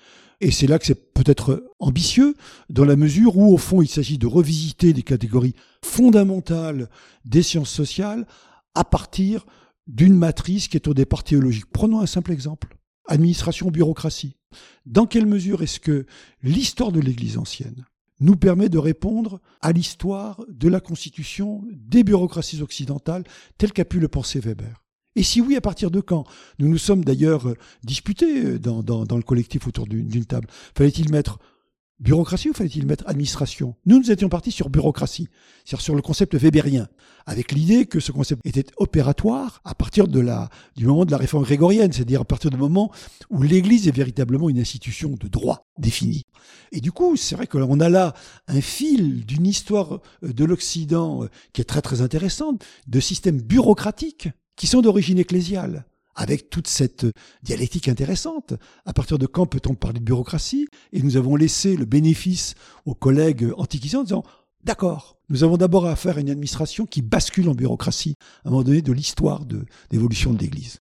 [0.44, 2.36] Et c'est là que c'est peut-être ambitieux,
[2.70, 6.90] dans la mesure où, au fond, il s'agit de revisiter des catégories fondamentales
[7.24, 8.28] des sciences sociales
[8.76, 9.46] à partir
[9.88, 11.68] d'une matrice qui est au départ théologique.
[11.72, 12.76] Prenons un simple exemple.
[13.08, 14.36] Administration, bureaucratie.
[14.86, 16.06] Dans quelle mesure est-ce que
[16.42, 17.86] l'histoire de l'Église ancienne
[18.20, 23.24] nous permet de répondre à l'histoire de la constitution des bureaucraties occidentales
[23.58, 24.83] telles qu'a pu le penser Weber?
[25.16, 26.26] Et si oui, à partir de quand?
[26.60, 30.48] Nous nous sommes d'ailleurs disputés dans, dans, le collectif autour d'une table.
[30.76, 31.40] Fallait-il mettre
[32.00, 33.76] Bureaucratie ou fallait-il mettre administration?
[33.86, 35.30] Nous, nous étions partis sur bureaucratie,
[35.64, 36.90] c'est-à-dire sur le concept weberien,
[37.26, 41.18] avec l'idée que ce concept était opératoire à partir de la, du moment de la
[41.18, 42.92] réforme grégorienne, c'est-à-dire à partir du moment
[43.30, 46.24] où l'Église est véritablement une institution de droit définie.
[46.74, 48.16] Et du coup, c'est vrai qu'on a là
[48.48, 54.68] un fil d'une histoire de l'Occident qui est très très intéressante, de systèmes bureaucratiques qui
[54.68, 55.86] sont d'origine ecclésiale
[56.16, 57.08] avec toute cette
[57.42, 58.54] dialectique intéressante.
[58.86, 60.68] À partir de quand peut-on parler de bureaucratie?
[60.92, 64.24] Et nous avons laissé le bénéfice aux collègues antiquisants en disant
[64.64, 68.64] D'accord, nous avons d'abord affaire à une administration qui bascule en bureaucratie à un moment
[68.64, 70.80] donné de l'histoire de l'évolution de l'Église.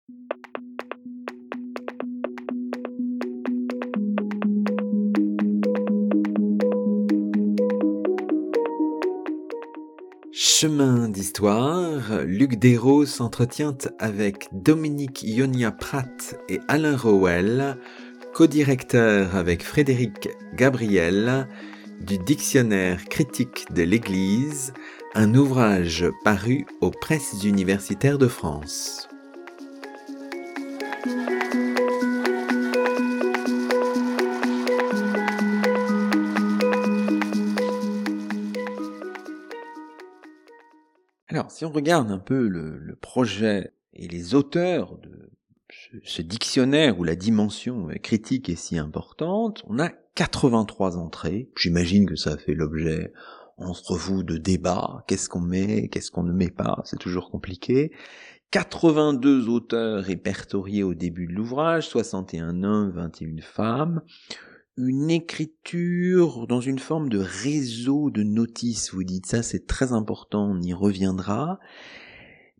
[10.46, 17.78] Chemin d'histoire, Luc Dérault s'entretient avec Dominique Ionia Pratt et Alain Rowell,
[18.34, 21.48] co-directeur avec Frédéric Gabriel
[21.98, 24.74] du Dictionnaire critique de l'Église,
[25.14, 29.08] un ouvrage paru aux presses universitaires de France.
[41.54, 45.30] Si on regarde un peu le, projet et les auteurs de
[46.02, 51.48] ce, dictionnaire où la dimension critique est si importante, on a 83 entrées.
[51.56, 53.12] J'imagine que ça fait l'objet
[53.56, 55.04] entre vous de débats.
[55.06, 57.92] Qu'est-ce qu'on met, qu'est-ce qu'on ne met pas, c'est toujours compliqué.
[58.50, 64.02] 82 auteurs répertoriés au début de l'ouvrage, 61 hommes, 21 femmes
[64.76, 68.92] une écriture dans une forme de réseau de notices.
[68.92, 71.60] Vous dites ça, c'est très important, on y reviendra.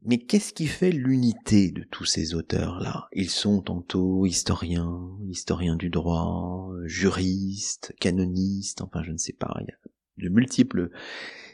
[0.07, 3.09] Mais qu'est-ce qui fait l'unité de tous ces auteurs-là?
[3.13, 9.67] Ils sont tantôt historiens, historiens du droit, juristes, canonistes, enfin je ne sais pas, il
[9.69, 10.91] y a de multiples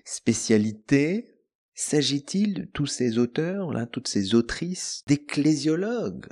[0.04, 1.30] spécialités.
[1.74, 6.28] S'agit-il de tous ces auteurs-là, toutes ces autrices, d'ecclésiologues?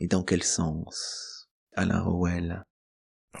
[0.00, 2.04] Et dans quel sens Alain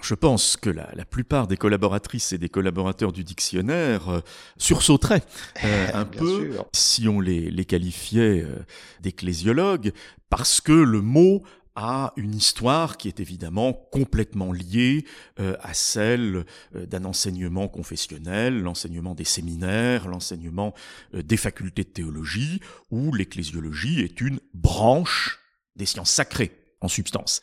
[0.00, 4.20] Je pense que la, la, plupart des collaboratrices et des collaborateurs du dictionnaire euh,
[4.56, 5.22] sursauteraient
[5.64, 8.64] euh, un peu si on les, les qualifiait euh,
[9.00, 9.92] d'ecclésiologues,
[10.30, 11.42] parce que le mot
[11.74, 15.06] a une histoire qui est évidemment complètement liée
[15.38, 20.74] à celle d'un enseignement confessionnel, l'enseignement des séminaires, l'enseignement
[21.14, 25.40] des facultés de théologie, où l'ecclésiologie est une branche
[25.74, 27.40] des sciences sacrées en substance.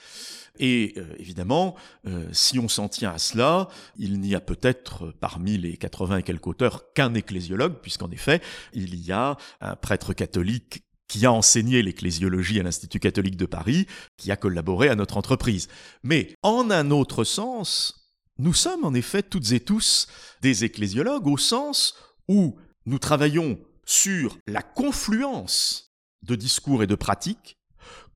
[0.60, 1.76] Et euh, évidemment,
[2.06, 6.24] euh, si on s'en tient à cela, il n'y a peut-être parmi les 80 et
[6.24, 8.42] quelques auteurs qu'un ecclésiologue, puisqu'en effet,
[8.74, 13.88] il y a un prêtre catholique qui a enseigné l'ecclésiologie à l'Institut catholique de Paris,
[14.18, 15.68] qui a collaboré à notre entreprise.
[16.04, 20.08] Mais en un autre sens, nous sommes en effet toutes et tous
[20.42, 21.96] des ecclésiologues au sens
[22.28, 27.58] où nous travaillons sur la confluence de discours et de pratiques,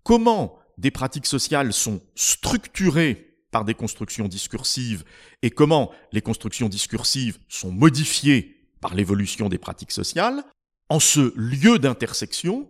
[0.03, 5.03] comment des pratiques sociales sont structurées par des constructions discursives
[5.41, 10.43] et comment les constructions discursives sont modifiées par l'évolution des pratiques sociales,
[10.89, 12.69] en ce lieu d'intersection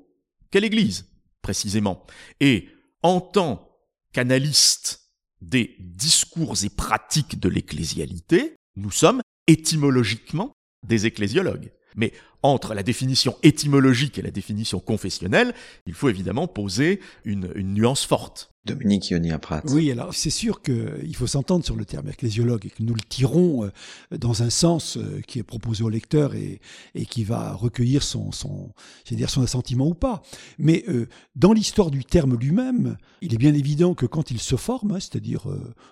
[0.51, 1.07] qu'est l'Église,
[1.41, 2.05] précisément.
[2.39, 2.69] Et
[3.01, 3.69] en tant
[4.11, 5.09] qu'analyste
[5.41, 10.53] des discours et pratiques de l'ecclésialité, nous sommes étymologiquement
[10.85, 11.71] des ecclésiologues.
[11.95, 12.13] Mais
[12.43, 15.53] entre la définition étymologique et la définition confessionnelle,
[15.87, 18.51] il faut évidemment poser une, nuance forte.
[18.65, 19.63] Dominique Ioni-Prat.
[19.67, 23.01] Oui, alors c'est sûr qu'il faut s'entendre sur le terme ecclésiologue et que nous le
[23.01, 26.61] tirons euh, dans un sens euh, qui est proposé au lecteur et,
[26.95, 28.71] et qui va recueillir son, son,
[29.11, 30.21] dire son assentiment ou pas.
[30.59, 34.55] Mais euh, dans l'histoire du terme lui-même, il est bien évident que quand il se
[34.55, 35.45] forme, hein, c'est-à-dire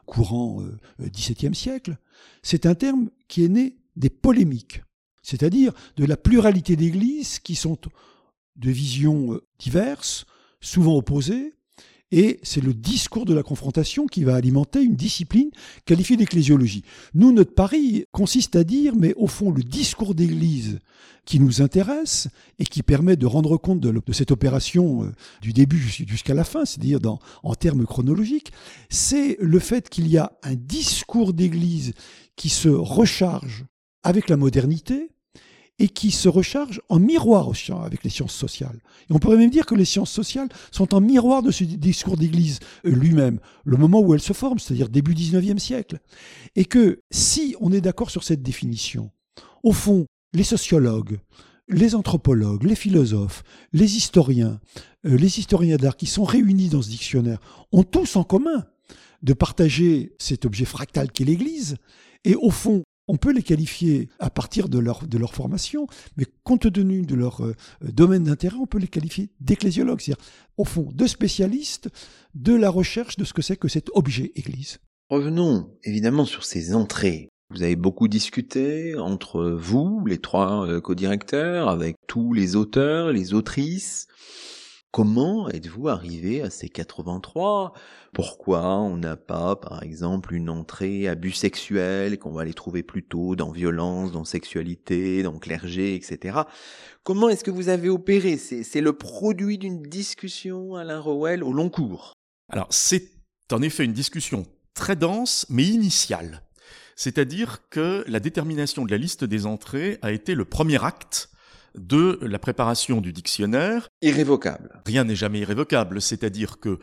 [0.05, 0.63] courant
[1.01, 1.97] XVIIe siècle,
[2.41, 4.81] c'est un terme qui est né des polémiques
[5.21, 7.77] c'est-à-dire de la pluralité d'églises qui sont
[8.55, 10.25] de visions euh, diverses,
[10.59, 11.53] souvent opposées,
[12.11, 15.49] et c'est le discours de la confrontation qui va alimenter une discipline
[15.85, 16.83] qualifiée d'ecclésiologie.
[17.13, 20.79] Nous, notre pari consiste à dire, mais au fond, le discours d'Église
[21.25, 22.27] qui nous intéresse
[22.59, 26.65] et qui permet de rendre compte de, cette opération euh, du début jusqu'à la fin,
[26.65, 26.99] c'est-à-dire
[27.43, 28.51] en termes chronologiques,
[28.89, 31.93] c'est le fait qu'il y a un discours d'Église
[32.35, 33.65] qui se recharge
[34.03, 35.09] avec la modernité
[35.79, 37.49] et qui se recharge en miroir
[37.83, 38.79] avec les sciences sociales.
[39.09, 42.59] On pourrait même dire que les sciences sociales sont en miroir de ce discours d'Église
[42.85, 45.97] euh, lui-même, le moment où elle se forme, c'est-à-dire début 19e siècle.
[46.55, 49.09] Et que si on est d'accord sur cette définition,
[49.63, 51.17] au fond, les sociologues,
[51.67, 54.59] les anthropologues, les philosophes, les historiens,
[55.05, 57.39] euh, les historiens d'art qui sont réunis dans ce dictionnaire
[57.71, 58.65] ont tous en commun
[59.23, 61.75] de partager cet objet fractal qu'est l'Église,
[62.23, 65.87] et au fond, on peut les qualifier à partir de leur, formation,
[66.17, 70.25] mais compte tenu de leur euh, domaine d'intérêt, on peut les qualifier d'ecclésiologues, c'est-à-dire
[70.57, 71.89] au fond de spécialistes
[72.35, 74.79] de la recherche de ce que c'est que cet objet Église.
[75.09, 77.27] Revenons évidemment sur ces entrées.
[77.49, 83.33] Vous avez beaucoup discuté entre vous, les trois euh, co-directeurs, avec tous les auteurs, les
[83.33, 84.07] autrices.
[84.91, 87.71] Comment êtes-vous arrivé à ces 83
[88.11, 93.37] Pourquoi on n'a pas, par exemple, une entrée abus sexuel, qu'on va les trouver plutôt
[93.37, 96.39] dans violence, dans sexualité, dans clergé, etc.
[97.03, 98.35] Comment est-ce que vous avez opéré?
[98.35, 102.11] C'est le produit d'une discussion, Alain Rowell, au long cours?
[102.49, 103.11] Alors, c'est
[103.53, 106.43] en effet une discussion très dense, mais initiale.
[106.97, 111.30] C'est-à-dire que la détermination de la liste des entrées a été le premier acte
[111.75, 113.89] de la préparation du dictionnaire.
[114.01, 114.81] Irrévocable.
[114.85, 116.79] Rien n'est jamais irrévocable, c'est-à-dire que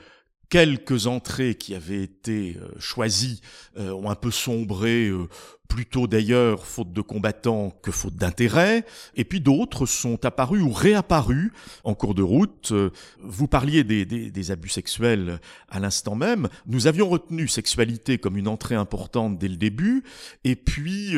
[0.49, 3.41] quelques entrées qui avaient été euh, choisies
[3.79, 5.29] euh, ont un peu sombré, euh,
[5.69, 11.53] plutôt d'ailleurs faute de combattants que faute d'intérêt, et puis d'autres sont apparus ou réapparus
[11.85, 12.73] en cours de route.
[13.21, 16.49] Vous parliez des, des abus sexuels à l'instant même.
[16.67, 20.05] Nous avions retenu sexualité comme une entrée importante dès le début,
[20.45, 21.15] et puis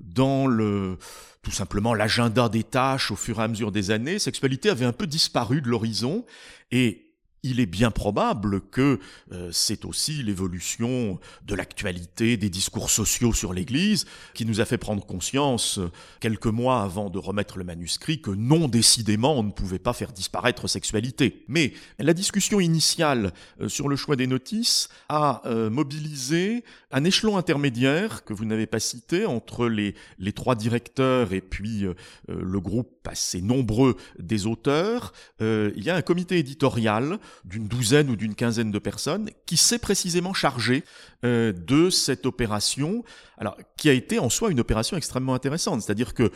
[0.00, 0.96] dans le
[1.42, 4.92] tout simplement l'agenda des tâches au fur et à mesure des années, sexualité avait un
[4.92, 6.24] peu disparu de l'horizon
[6.70, 7.09] et
[7.42, 8.98] il est bien probable que
[9.32, 14.78] euh, c'est aussi l'évolution de l'actualité, des discours sociaux sur l'Église, qui nous a fait
[14.78, 19.50] prendre conscience, euh, quelques mois avant de remettre le manuscrit, que non décidément on ne
[19.50, 21.44] pouvait pas faire disparaître sexualité.
[21.48, 28.24] Mais la discussion initiale euh, sur le choix des notices a mobilisé un échelon intermédiaire
[28.24, 31.84] que vous n'avez pas cité entre les, les trois directeurs et puis
[32.28, 35.12] le groupe assez nombreux des auteurs.
[35.40, 39.78] il y a un comité éditorial d'une douzaine ou d'une quinzaine de personnes qui s'est
[39.78, 40.84] précisément chargé
[41.24, 43.04] euh, de cette opération,
[43.38, 46.30] alors qui a été en soi une opération extrêmement intéressante, c'est-à-dire que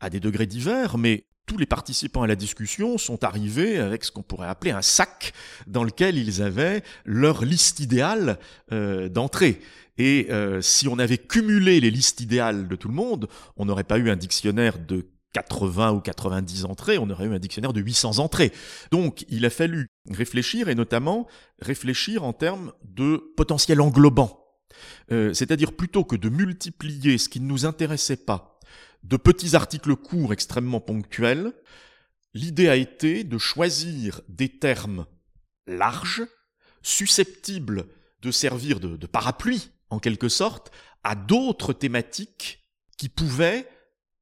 [0.00, 4.12] à des degrés divers, mais tous les participants à la discussion sont arrivés avec ce
[4.12, 5.32] qu'on pourrait appeler un sac
[5.66, 8.38] dans lequel ils avaient leur liste idéale
[8.70, 9.60] euh, d'entrée.
[9.96, 13.82] Et euh, si on avait cumulé les listes idéales de tout le monde, on n'aurait
[13.82, 17.80] pas eu un dictionnaire de 80 ou 90 entrées, on aurait eu un dictionnaire de
[17.80, 18.52] 800 entrées.
[18.90, 21.26] Donc il a fallu réfléchir et notamment
[21.60, 24.44] réfléchir en termes de potentiel englobant.
[25.10, 28.58] Euh, c'est-à-dire plutôt que de multiplier ce qui ne nous intéressait pas
[29.02, 31.52] de petits articles courts extrêmement ponctuels,
[32.34, 35.06] l'idée a été de choisir des termes
[35.66, 36.26] larges,
[36.82, 37.86] susceptibles
[38.22, 40.70] de servir de parapluie, en quelque sorte,
[41.04, 43.68] à d'autres thématiques qui pouvaient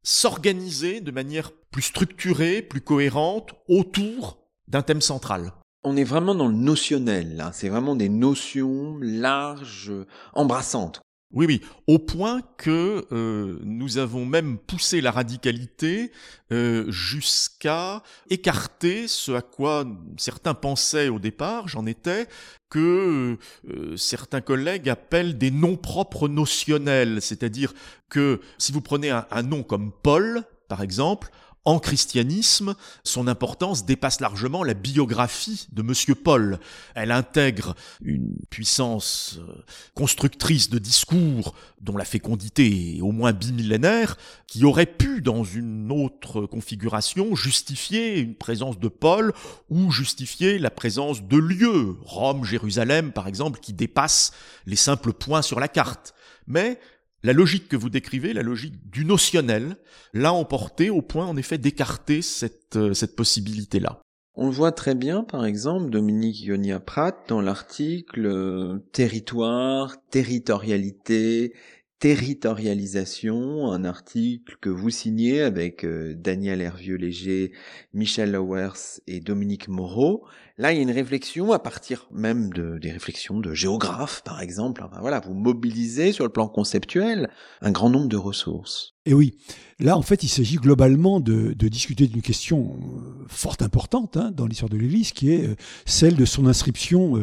[0.07, 4.38] s'organiser de manière plus structurée, plus cohérente, autour
[4.69, 5.53] d'un thème central.
[5.83, 7.51] On est vraiment dans le notionnel, là.
[7.53, 9.92] C'est vraiment des notions larges,
[10.33, 11.03] embrassantes.
[11.32, 16.12] Oui, oui, au point que euh, nous avons même poussé la radicalité
[16.52, 19.85] euh, jusqu'à écarter ce à quoi
[20.16, 22.29] certains pensaient au départ, j'en étais,
[22.70, 27.74] que euh, certains collègues appellent des noms propres notionnels, c'est-à-dire
[28.08, 31.31] que si vous prenez un, un nom comme Paul, par exemple,
[31.67, 36.60] en christianisme, son importance dépasse largement la biographie de Monsieur Paul.
[36.94, 39.64] Elle intègre une puissance euh,
[39.94, 45.90] constructrice de discours dont la fécondité est au moins bimillénaire, qui aurait pu, dans une
[45.90, 49.33] autre configuration, justifier une présence de Paul
[49.69, 54.33] ou justifier la présence de lieux, Rome, Jérusalem par exemple, qui dépassent
[54.67, 56.14] les simples points sur la carte.
[56.46, 56.79] Mais
[57.27, 59.77] la logique que vous décrivez, la logique du notionnel,
[60.14, 64.00] l'a emporté au point en effet d'écarter cette, euh, cette possibilité-là.
[64.37, 71.52] On le voit très bien, par exemple, Dominique Ionia Pratt dans l'article euh, Territoire, territorialité,
[71.99, 77.53] territorialisation, un article que vous signez avec euh, Daniel Hervieux-Léger,
[77.94, 80.25] Michel Lowers et Dominique Moreau.
[80.59, 84.42] Là, il y a une réflexion à partir même de, des réflexions de géographes, par
[84.42, 84.83] exemple.
[84.85, 87.31] Enfin, voilà, vous mobilisez sur le plan conceptuel
[87.63, 88.94] un grand nombre de ressources.
[89.07, 89.38] Et oui,
[89.79, 94.47] là, en fait, il s'agit globalement de, discuter d'une question euh, fort importante hein, dans
[94.47, 97.17] l'histoire de l'Église, qui est euh, celle de son inscription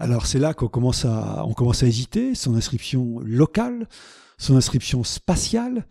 [0.00, 3.86] alors c'est là qu'on commence à, on commence à hésiter, son inscription locale,
[4.38, 5.86] son inscription spatiale,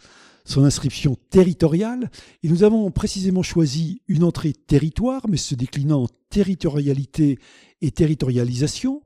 [0.45, 2.10] son inscription territoriale.
[2.41, 7.38] Et nous avons précisément choisi une entrée territoire, mais se déclinant en territorialité
[7.82, 9.03] et territorialisation.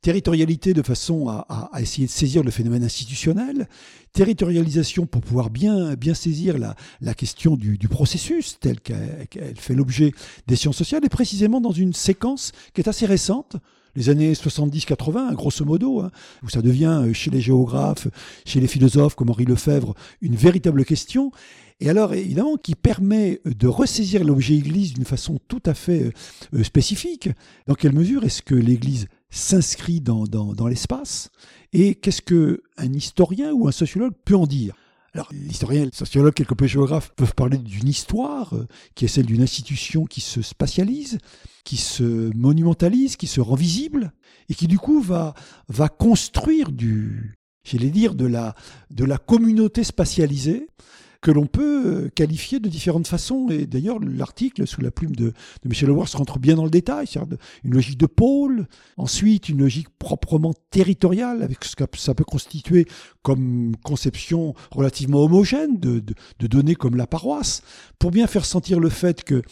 [0.00, 3.68] Territorialité de façon à, essayer de saisir le phénomène institutionnel,
[4.12, 9.74] territorialisation pour pouvoir bien, bien saisir la, la question du, du processus tel qu'elle fait
[9.74, 10.12] l'objet
[10.46, 13.56] des sciences sociales, et précisément dans une séquence qui est assez récente,
[13.96, 16.10] les années 70-80, grosso modo, hein,
[16.44, 18.08] où ça devient euh, chez les géographes,
[18.44, 21.32] chez les philosophes comme Henri Lefebvre, une véritable question.
[21.80, 26.12] Et alors, évidemment, qui permet de ressaisir l'objet Église d'une façon tout à fait
[26.54, 27.28] euh, spécifique.
[27.66, 31.30] Dans quelle mesure est-ce que l'Église s'inscrit dans l'espace?
[31.72, 34.74] Et qu'est-ce qu'un historien ou un sociologue peut en dire?
[35.16, 39.40] Alors, l'historien, le sociologue, quelques géographes peuvent parler d'une histoire euh, qui est celle d'une
[39.40, 41.16] institution qui se spatialise,
[41.64, 44.12] qui se monumentalise, qui se rend visible,
[44.50, 45.32] et qui du coup va,
[45.98, 50.68] construire du, j'allais dire, de la communauté spatialisée,
[51.20, 53.48] que l'on peut euh, qualifier de différentes façons.
[53.50, 55.32] Et d'ailleurs, l'article, sous la plume de,
[55.64, 57.06] Michel Lewars, rentre bien dans le détail.
[57.06, 62.24] C'est-à-dire une logique de pôle, ensuite une logique proprement territoriale, avec ce que ça peut
[62.24, 62.86] constituer
[63.22, 67.62] comme conception relativement homogène de données comme la paroisse,
[67.98, 69.42] pour bien faire sentir le fait que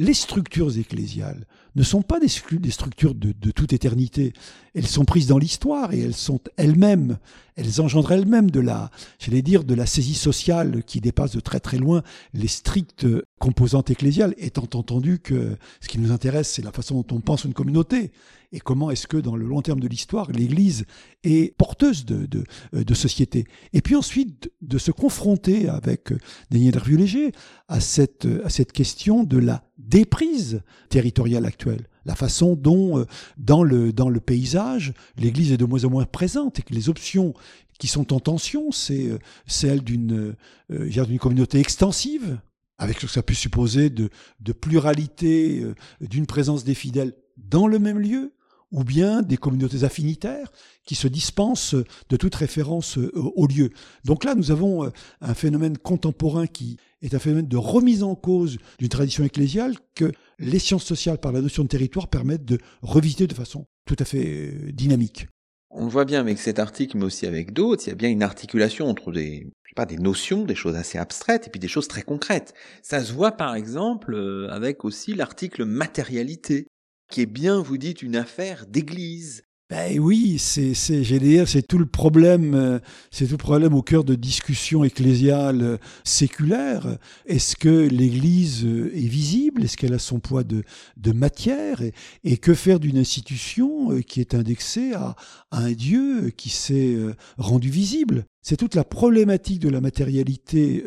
[0.00, 1.46] les structures ecclésiales
[1.76, 4.32] ne sont pas des, structures de, toute éternité.
[4.74, 7.18] Elles sont prises dans l'histoire et elles sont elles-mêmes,
[7.54, 11.60] elles engendrent elles-mêmes de la, j'allais dire, de la saisie sociale qui dépasse de très
[11.60, 13.06] très loin les strictes
[13.38, 17.44] composantes ecclésiales, étant entendu que ce qui nous intéresse, c'est la façon dont on pense
[17.44, 18.10] une communauté
[18.52, 20.84] et comment est-ce que dans le long terme de l'histoire, l'Église
[21.22, 22.26] est porteuse de,
[22.72, 23.44] de, société?
[23.72, 26.12] Et puis ensuite, de se confronter avec
[26.50, 27.32] Daniel Hervieux-Léger
[27.68, 31.86] à cette, à cette question de la déprise territoriale actuelle.
[32.04, 33.04] La façon dont, euh,
[33.36, 36.88] dans le, dans le paysage, l'Église est de moins en moins présente et que les
[36.88, 37.34] options
[37.78, 40.34] qui sont en tension, c'est euh, celle d'une
[40.70, 42.40] euh, d'une communauté extensive,
[42.78, 45.64] avec ce que ça peut supposer de, de pluralité,
[46.00, 48.32] d'une présence des fidèles dans le même lieu,
[48.72, 50.52] ou bien des communautés affinitaires
[50.84, 51.74] qui se dispensent
[52.08, 53.70] de toute référence au lieu.
[54.04, 54.90] Donc là, nous avons
[55.20, 60.12] un phénomène contemporain qui est un phénomène de remise en cause d'une tradition ecclésiale que
[60.38, 64.04] les sciences sociales, par la notion de territoire, permettent de revisiter de façon tout à
[64.04, 65.26] fait euh, dynamique.
[65.70, 68.08] On le voit bien avec cet article, mais aussi avec d'autres, il y a bien
[68.08, 71.60] une articulation entre des, je sais pas, des notions, des choses assez abstraites, et puis
[71.60, 72.54] des choses très concrètes.
[72.82, 76.66] Ça se voit par exemple euh, avec aussi l'article matérialité,
[77.10, 79.42] qui est bien, vous dites, une affaire d'église.
[79.70, 82.80] Ben oui, c'est, c'est, tout le problème, euh,
[83.12, 86.98] c'est tout le problème au cœur de discussions ecclésiales euh, séculaires.
[87.26, 89.62] Est-ce que l'Église euh, est visible?
[89.62, 90.64] Est-ce qu'elle a son poids de,
[91.12, 91.82] matière?
[92.24, 95.14] Et, que faire d'une institution qui est indexée à,
[95.52, 96.96] un Dieu qui s'est
[97.38, 98.24] rendu visible?
[98.42, 100.82] C'est toute la problématique de la matérialité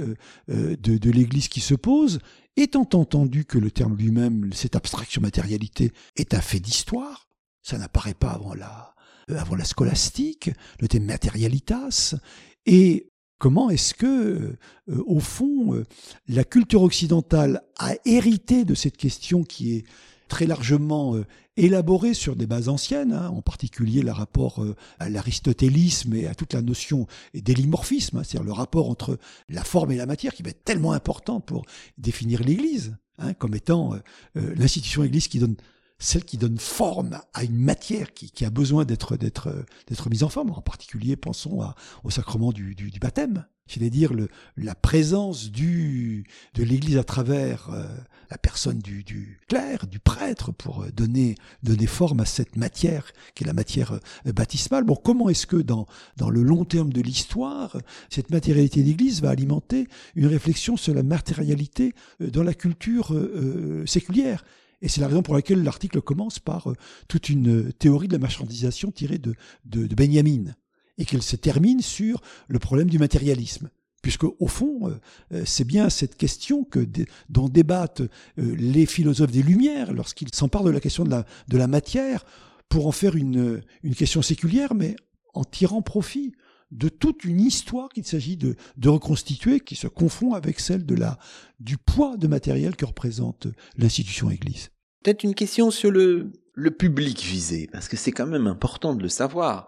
[0.50, 2.20] de l'Église qui se pose.
[2.56, 7.28] Étant entendu que le terme lui-même, cette abstraction matérialité, est un fait d'histoire,
[7.64, 8.94] ça n'apparaît pas avant la,
[9.32, 12.16] euh, avant la scolastique, le thème materialitas.
[12.66, 14.06] Et comment est-ce que,
[14.90, 15.86] euh, au fond, euh,
[16.28, 19.86] la culture occidentale a hérité de cette question qui est
[20.28, 21.16] très largement
[21.58, 24.64] élaborée sur des bases anciennes, hein, en particulier le rapport
[25.00, 29.18] à l'aristotélisme et à toute la notion d'élimorphisme, hein, c'est-à-dire le rapport entre
[29.50, 31.66] la forme et la matière qui va être tellement important pour
[31.98, 33.94] définir l'Église, hein, comme étant
[34.36, 35.56] l'institution Église qui donne
[36.00, 40.24] celle qui donne forme à une matière qui, qui a besoin d'être d'être d'être mise
[40.24, 40.52] en forme.
[40.52, 43.46] En particulier, pensons à, au sacrement du, du, du baptême.
[43.66, 44.28] C'est-à-dire le,
[44.58, 47.88] la présence du, de l'Église à travers euh,
[48.30, 53.14] la personne du, du, clerc, du prêtre, pour euh, donner, donner forme à cette matière
[53.34, 54.84] qui est la matière euh, baptismale.
[54.84, 55.88] Bon, comment est-ce que dans,
[56.18, 57.78] dans le long terme de l'histoire,
[58.10, 64.44] cette matérialité d'Église va alimenter une réflexion sur la matérialité dans la culture euh, séculière?
[64.84, 66.68] Et c'est la raison pour laquelle l'article commence par
[67.08, 70.54] toute une théorie de la marchandisation tirée de, de, Benjamin
[70.98, 73.70] et qu'elle se termine sur le problème du matérialisme.
[74.02, 75.00] Puisque, au fond, euh,
[75.32, 76.86] euh, c'est bien cette question que,
[77.30, 81.58] dont débattent euh, les philosophes des Lumières lorsqu'ils s'emparent de la question de la, de
[81.58, 82.26] la matière
[82.68, 84.98] pour en faire une, une question séculière, mais
[85.34, 86.34] en tirant profit
[86.72, 90.96] de toute une histoire qu'il s'agit de, de, reconstituer, qui se confond avec celle de
[90.96, 91.18] la,
[91.62, 94.73] du poids de matériel que représente l'institution Église.
[95.04, 99.04] Peut-être une question sur le, le public visé, parce que c'est quand même important de
[99.04, 99.68] le savoir.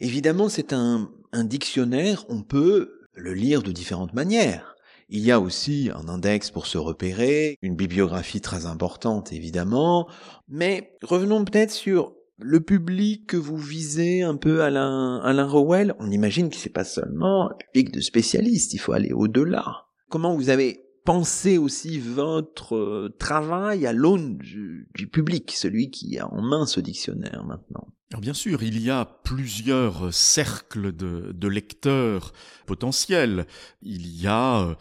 [0.00, 4.74] Évidemment, c'est un, un dictionnaire, on peut le lire de différentes manières.
[5.08, 10.08] Il y a aussi un index pour se repérer, une bibliographie très importante évidemment,
[10.48, 15.94] mais revenons peut-être sur le public que vous visez un peu Alain, Alain Rowell.
[15.98, 19.84] On imagine que c'est pas seulement un public de spécialistes, il faut aller au-delà.
[20.08, 26.28] Comment vous avez pensez aussi votre euh, travail à l'aune du, public, celui qui a
[26.28, 27.88] en main ce dictionnaire maintenant.
[28.10, 32.32] Alors bien sûr, il y a plusieurs cercles de, de lecteurs
[32.66, 33.46] potentiels.
[33.80, 34.74] Il y a euh,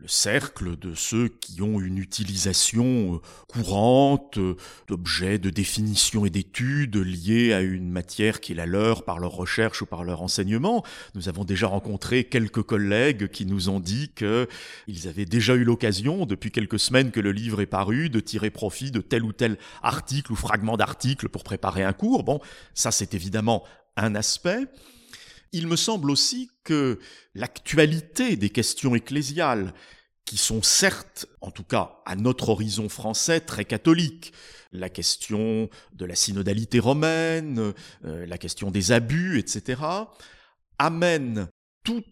[0.00, 4.56] le cercle de ceux qui ont une utilisation euh, courante euh,
[4.88, 9.32] d'objets de définition et d'études liés à une matière qui est la leur par leur
[9.32, 10.82] recherche ou par leur enseignement.
[11.14, 16.24] Nous avons déjà rencontré quelques collègues qui nous ont dit qu'ils avaient déjà eu l'occasion,
[16.24, 19.58] depuis quelques semaines que le livre est paru, de tirer profit de tel ou tel
[19.82, 22.24] article ou fragment d'article pour préparer un cours.
[22.24, 22.40] Bon,
[22.72, 23.62] ça c'est évidemment
[23.96, 24.68] un aspect.
[25.52, 26.98] Il me semble aussi que
[27.34, 29.74] l'actualité des questions ecclésiales,
[30.24, 34.32] qui sont certes, en tout cas à notre horizon français, très catholiques,
[34.72, 37.74] la question de la synodalité romaine,
[38.04, 39.82] euh, la question des abus, etc.,
[40.78, 41.48] amène
[41.84, 42.06] toute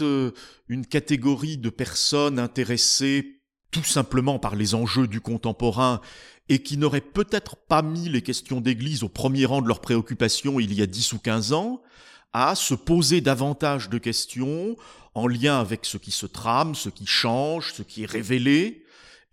[0.00, 0.32] euh,
[0.68, 6.00] une catégorie de personnes intéressées tout simplement par les enjeux du contemporain
[6.48, 10.58] et qui n'auraient peut-être pas mis les questions d'Église au premier rang de leurs préoccupations
[10.58, 11.82] il y a 10 ou 15 ans,
[12.32, 14.76] à se poser davantage de questions
[15.14, 18.84] en lien avec ce qui se trame, ce qui change, ce qui est révélé,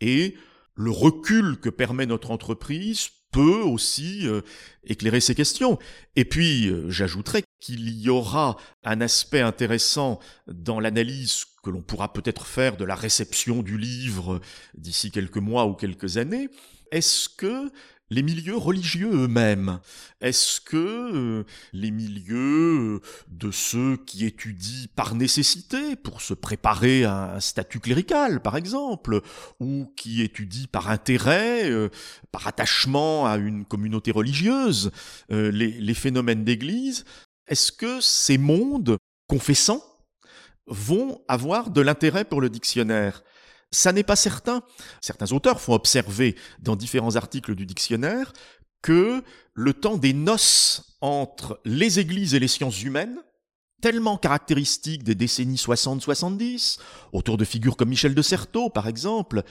[0.02, 0.36] et
[0.76, 4.42] le recul que permet notre entreprise peut aussi euh,
[4.86, 5.78] éclairer ces questions.
[6.16, 12.14] Et puis, euh, j'ajouterais qu'il y aura un aspect intéressant dans l'analyse que l'on pourra
[12.14, 14.40] peut-être faire de la réception du livre
[14.76, 16.50] d'ici quelques mois ou quelques années.
[16.92, 17.72] Est-ce que
[18.10, 19.80] les milieux religieux eux-mêmes.
[20.22, 21.44] Est-ce que euh,
[21.74, 27.80] les milieux euh, de ceux qui étudient par nécessité, pour se préparer à un statut
[27.80, 29.22] clérical par exemple,
[29.60, 31.90] ou qui étudient par intérêt, euh,
[32.32, 34.92] par attachement à une communauté religieuse,
[35.30, 37.06] les, les phénomènes d'église,
[37.48, 38.98] est-ce que ces mondes
[39.28, 39.84] confessants
[40.68, 43.24] vont avoir de l'intérêt pour le dictionnaire?
[43.72, 44.62] Ça n'est pas certain.
[45.02, 48.34] Certains auteurs font observer dans différents articles du dictionnaire
[48.82, 53.18] que le temps des noces entre les églises et les sciences humaines,
[53.82, 56.80] tellement caractéristique des décennies 60-70,
[57.12, 59.44] autour de figures comme Michel de Certeau par exemple,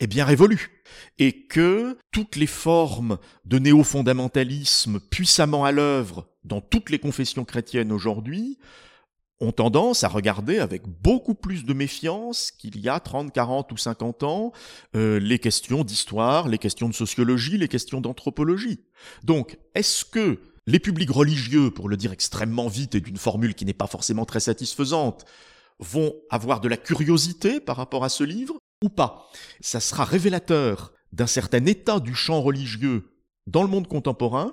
[0.00, 0.82] est bien révolu,
[1.18, 7.92] et que toutes les formes de néo-fondamentalisme puissamment à l'œuvre dans toutes les confessions chrétiennes
[7.92, 8.58] aujourd'hui
[9.40, 13.76] ont tendance à regarder avec beaucoup plus de méfiance qu'il y a 30, 40 ou
[13.76, 14.52] 50 ans
[14.94, 18.80] euh, les questions d'histoire, les questions de sociologie, les questions d'anthropologie.
[19.24, 23.64] Donc, est-ce que les publics religieux, pour le dire extrêmement vite et d'une formule qui
[23.64, 25.24] n'est pas forcément très satisfaisante,
[25.78, 29.30] vont avoir de la curiosité par rapport à ce livre ou pas?
[29.60, 33.10] Ça sera révélateur d'un certain état du champ religieux
[33.46, 34.52] dans le monde contemporain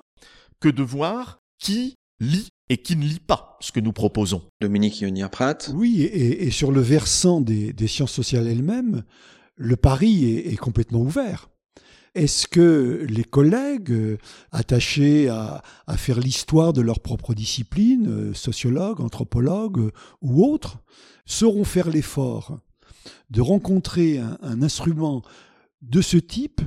[0.60, 4.42] que de voir qui lit et qui ne lit pas ce que nous proposons.
[4.60, 9.04] Dominique Ionia-Pratt Oui, et, et, sur le versant des, des sciences sociales elles-mêmes,
[9.56, 11.48] le pari est, est complètement ouvert.
[12.14, 14.18] Est-ce que les collègues euh,
[14.50, 19.92] attachés à, à faire l'histoire de leur propre discipline, euh, sociologues, anthropologues euh,
[20.22, 20.78] ou autres,
[21.26, 22.58] sauront faire l'effort
[23.30, 25.22] de rencontrer un, un instrument
[25.82, 26.60] de ce type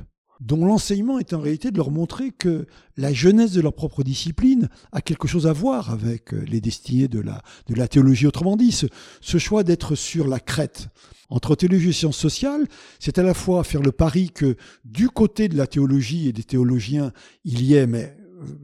[0.44, 2.66] dont l'enseignement est en réalité de leur montrer que
[2.96, 7.20] la jeunesse de leur propre discipline a quelque chose à voir avec les destinées de
[7.20, 8.26] la, de la théologie.
[8.26, 10.88] Autrement dit, ce, choix d'être sur la crête
[11.30, 12.66] entre théologie et sciences sociales,
[12.98, 16.42] c'est à la fois faire le pari que du côté de la théologie et des
[16.42, 17.12] théologiens,
[17.44, 18.16] il y ait, mais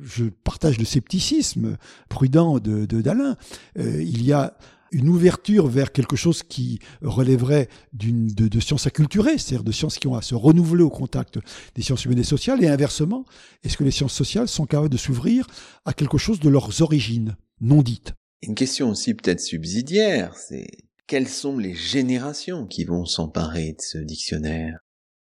[0.02, 1.76] je partage le scepticisme
[2.08, 3.36] prudent de d'Alain,
[3.78, 4.56] euh, il y a
[4.92, 9.98] une ouverture vers quelque chose qui relèverait d'une de, de, sciences acculturées, c'est-à-dire de sciences
[9.98, 11.38] qui ont à se renouveler au contact
[11.74, 13.24] des sciences humaines et sociales, et inversement,
[13.62, 15.46] est-ce que les sciences sociales sont capables de s'ouvrir
[15.84, 18.12] à quelque chose de leurs origines non dites?
[18.42, 20.68] Une question aussi peut-être subsidiaire, c'est
[21.06, 24.78] quelles sont les générations qui vont s'emparer de ce dictionnaire?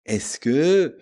[0.07, 0.97] Est-ce que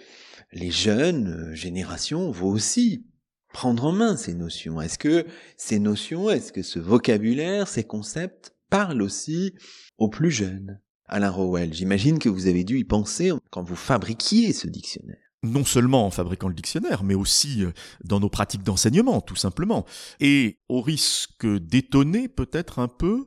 [0.53, 3.05] les jeunes générations vont aussi
[3.53, 5.27] prendre en main ces notions Est-ce que
[5.57, 9.55] ces notions, est-ce que ce vocabulaire, ces concepts parlent aussi
[9.99, 10.81] aux plus jeunes?
[11.07, 15.19] Alain Rowell, j'imagine que vous avez dû y penser quand vous fabriquiez ce dictionnaire.
[15.43, 17.73] Non seulement en fabriquant le dictionnaire, mais aussi euh,
[18.05, 19.87] dans nos pratiques d'enseignement, tout simplement.
[20.21, 23.27] Et au risque d'étonner peut-être un peu,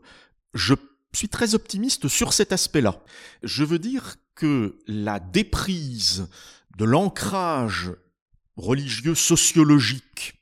[0.54, 0.76] je
[1.14, 3.02] suis très optimiste sur cet aspect-là.
[3.42, 6.28] Je veux dire que la déprise
[6.78, 7.92] de l'ancrage
[8.56, 10.36] religieux sociologique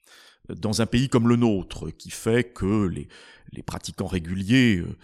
[0.50, 3.08] dans un pays comme le nôtre, qui fait que les,
[3.64, 4.98] pratiquants réguliers euh,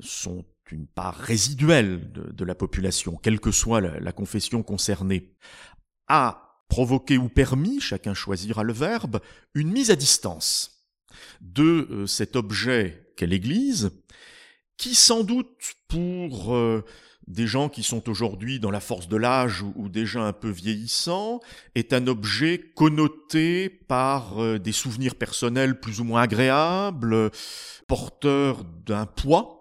[0.00, 5.34] sont une part résiduelle de, la population, quelle que soit la, confession concernée,
[6.06, 9.20] a provoqué ou permis, chacun choisira le verbe,
[9.54, 10.86] une mise à distance
[11.40, 13.90] de euh, cet objet qu'est l'Église,
[14.76, 16.84] qui sans doute pour euh,
[17.26, 21.40] des gens qui sont aujourd'hui dans la force de l'âge ou, déjà un peu vieillissants
[21.74, 27.30] est un objet connoté par euh, des souvenirs personnels plus ou moins agréables,
[27.86, 29.60] porteur d'un poids,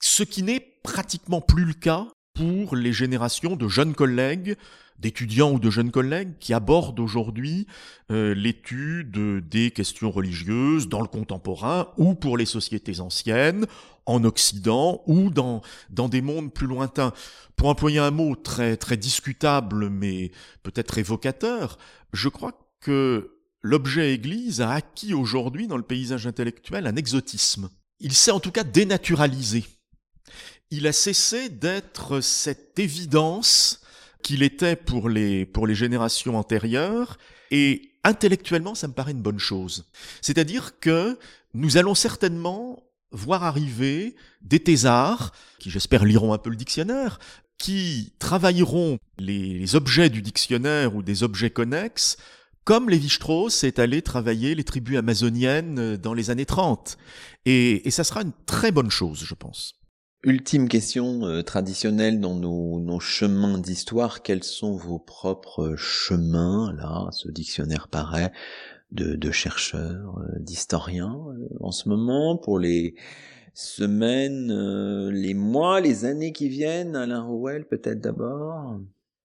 [0.00, 4.56] ce qui n'est pratiquement plus le cas pour les générations de jeunes collègues
[4.98, 7.66] d'étudiants ou de jeunes collègues qui abordent aujourd'hui
[8.10, 13.66] euh, l'étude des questions religieuses dans le contemporain ou pour les sociétés anciennes,
[14.06, 17.12] en Occident ou dans, dans des mondes plus lointains.
[17.56, 20.30] Pour employer un mot très, très discutable mais
[20.62, 21.78] peut-être évocateur,
[22.12, 27.68] je crois que l'objet Église a acquis aujourd'hui dans le paysage intellectuel un exotisme.
[28.00, 29.64] Il s'est en tout cas dénaturalisé.
[30.70, 33.80] Il a cessé d'être cette évidence
[34.22, 37.16] qu'il était pour les, pour les générations antérieures,
[37.52, 39.84] et intellectuellement, ça me paraît une bonne chose.
[40.20, 41.16] C'est-à-dire que
[41.54, 42.82] nous allons certainement
[43.12, 47.18] voir arriver des thésards, qui j'espère liront un peu le dictionnaire,
[47.58, 52.16] qui travailleront les, objets du dictionnaire ou des objets connexes,
[52.64, 56.98] comme Lévi-Strauss est allé travailler les tribus amazoniennes dans les années 30.
[57.44, 59.74] Et, ça sera une très bonne chose, je pense.
[60.24, 67.30] Ultime question euh, traditionnelle dans nos chemins d'histoire, quels sont vos propres chemins, là, ce
[67.30, 68.32] dictionnaire paraît,
[68.90, 72.94] de, de chercheurs, euh, d'historiens euh, en ce moment, pour les
[73.54, 78.78] semaines, les mois, les années qui viennent, Alain Rowell peut-être d'abord?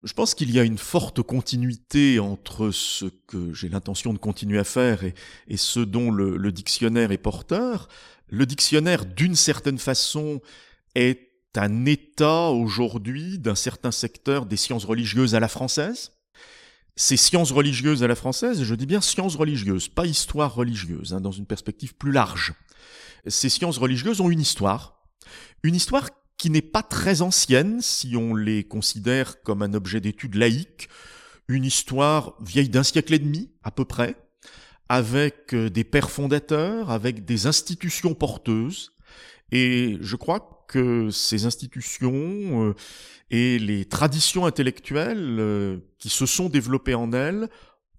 [0.04, 4.58] Je pense qu'il y a une forte continuité entre ce que j'ai l'intention de continuer
[4.58, 5.14] à faire et,
[5.48, 7.90] et ce dont le, le dictionnaire est porteur.
[8.30, 10.40] Le dictionnaire, d'une certaine façon,
[10.96, 16.14] est un état aujourd'hui d'un certain secteur des sciences religieuses à la française.
[16.96, 21.22] Ces sciences religieuses à la française, je dis bien sciences religieuses, pas histoire religieuse, hein,
[21.22, 22.54] dans une perspective plus large.
[23.28, 25.02] Ces sciences religieuses ont une histoire,
[25.64, 30.36] une histoire qui n'est pas très ancienne si on les considère comme un objet d'étude
[30.36, 30.90] laïque,
[31.48, 34.16] une histoire vieille d'un siècle et demi à peu près,
[34.90, 38.92] avec euh, des pères fondateurs, avec des institutions porteuses,
[39.52, 42.74] et je crois que ces institutions euh,
[43.30, 47.50] et les traditions intellectuelles euh, qui se sont développées en elles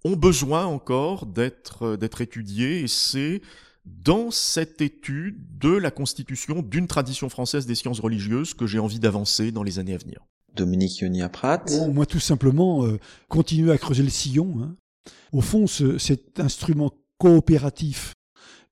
[0.03, 3.43] ont besoin encore d'être euh, d'être étudiées et c'est
[3.85, 8.99] dans cette étude de la constitution d'une tradition française des sciences religieuses que j'ai envie
[8.99, 10.25] d'avancer dans les années à venir.
[10.55, 11.71] Dominique Yonia Pratt.
[11.91, 12.87] moi, tout simplement,
[13.27, 14.53] continuer à creuser le sillon.
[14.61, 14.75] Hein.
[15.33, 18.13] Au fond, ce, cet instrument coopératif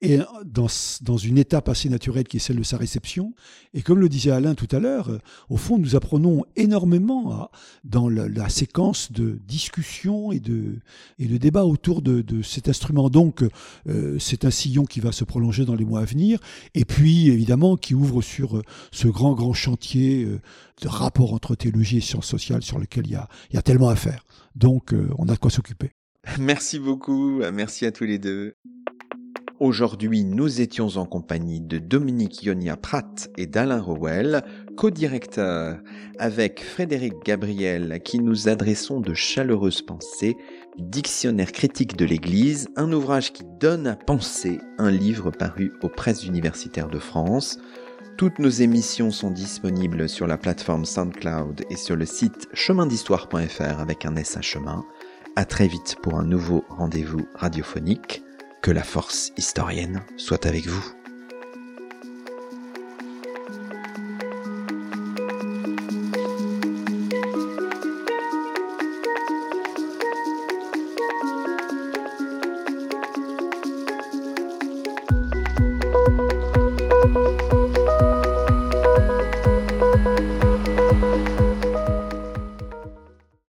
[0.01, 0.67] et dans,
[1.01, 3.33] dans une étape assez naturelle qui est celle de sa réception.
[3.73, 7.49] Et comme le disait Alain tout à l'heure, euh, au fond, nous apprenons énormément
[7.83, 10.79] dans la, séquence de discussion et de,
[11.19, 13.09] et de débat autour de, de cet instrument.
[13.09, 13.43] Donc,
[13.87, 16.39] euh, c'est un sillon qui va se prolonger dans les mois à venir,
[16.73, 20.27] et puis évidemment qui ouvre sur euh, ce grand, grand chantier
[20.81, 23.61] de rapport entre théologie et sciences sociales sur lequel il y a, il y a
[23.61, 24.25] tellement à faire.
[24.55, 25.91] Donc, on a de quoi s'occuper.
[26.39, 28.55] Merci beaucoup, merci à tous les deux.
[29.61, 34.41] Aujourd'hui, nous étions en compagnie de Dominique Ionia Pratt et d'Alain Rowell,
[34.75, 35.77] co-directeurs
[36.17, 40.35] avec Frédéric Gabriel, qui nous adressons de chaleureuses pensées,
[40.79, 46.25] Dictionnaire critique de l'Église, un ouvrage qui donne à penser, un livre paru aux presses
[46.25, 47.59] universitaires de France.
[48.17, 54.07] Toutes nos émissions sont disponibles sur la plateforme SoundCloud et sur le site chemindhistoire.fr avec
[54.07, 54.83] un S à chemin.
[55.35, 58.23] À très vite pour un nouveau rendez-vous radiophonique.
[58.61, 61.00] Que la force historienne soit avec vous.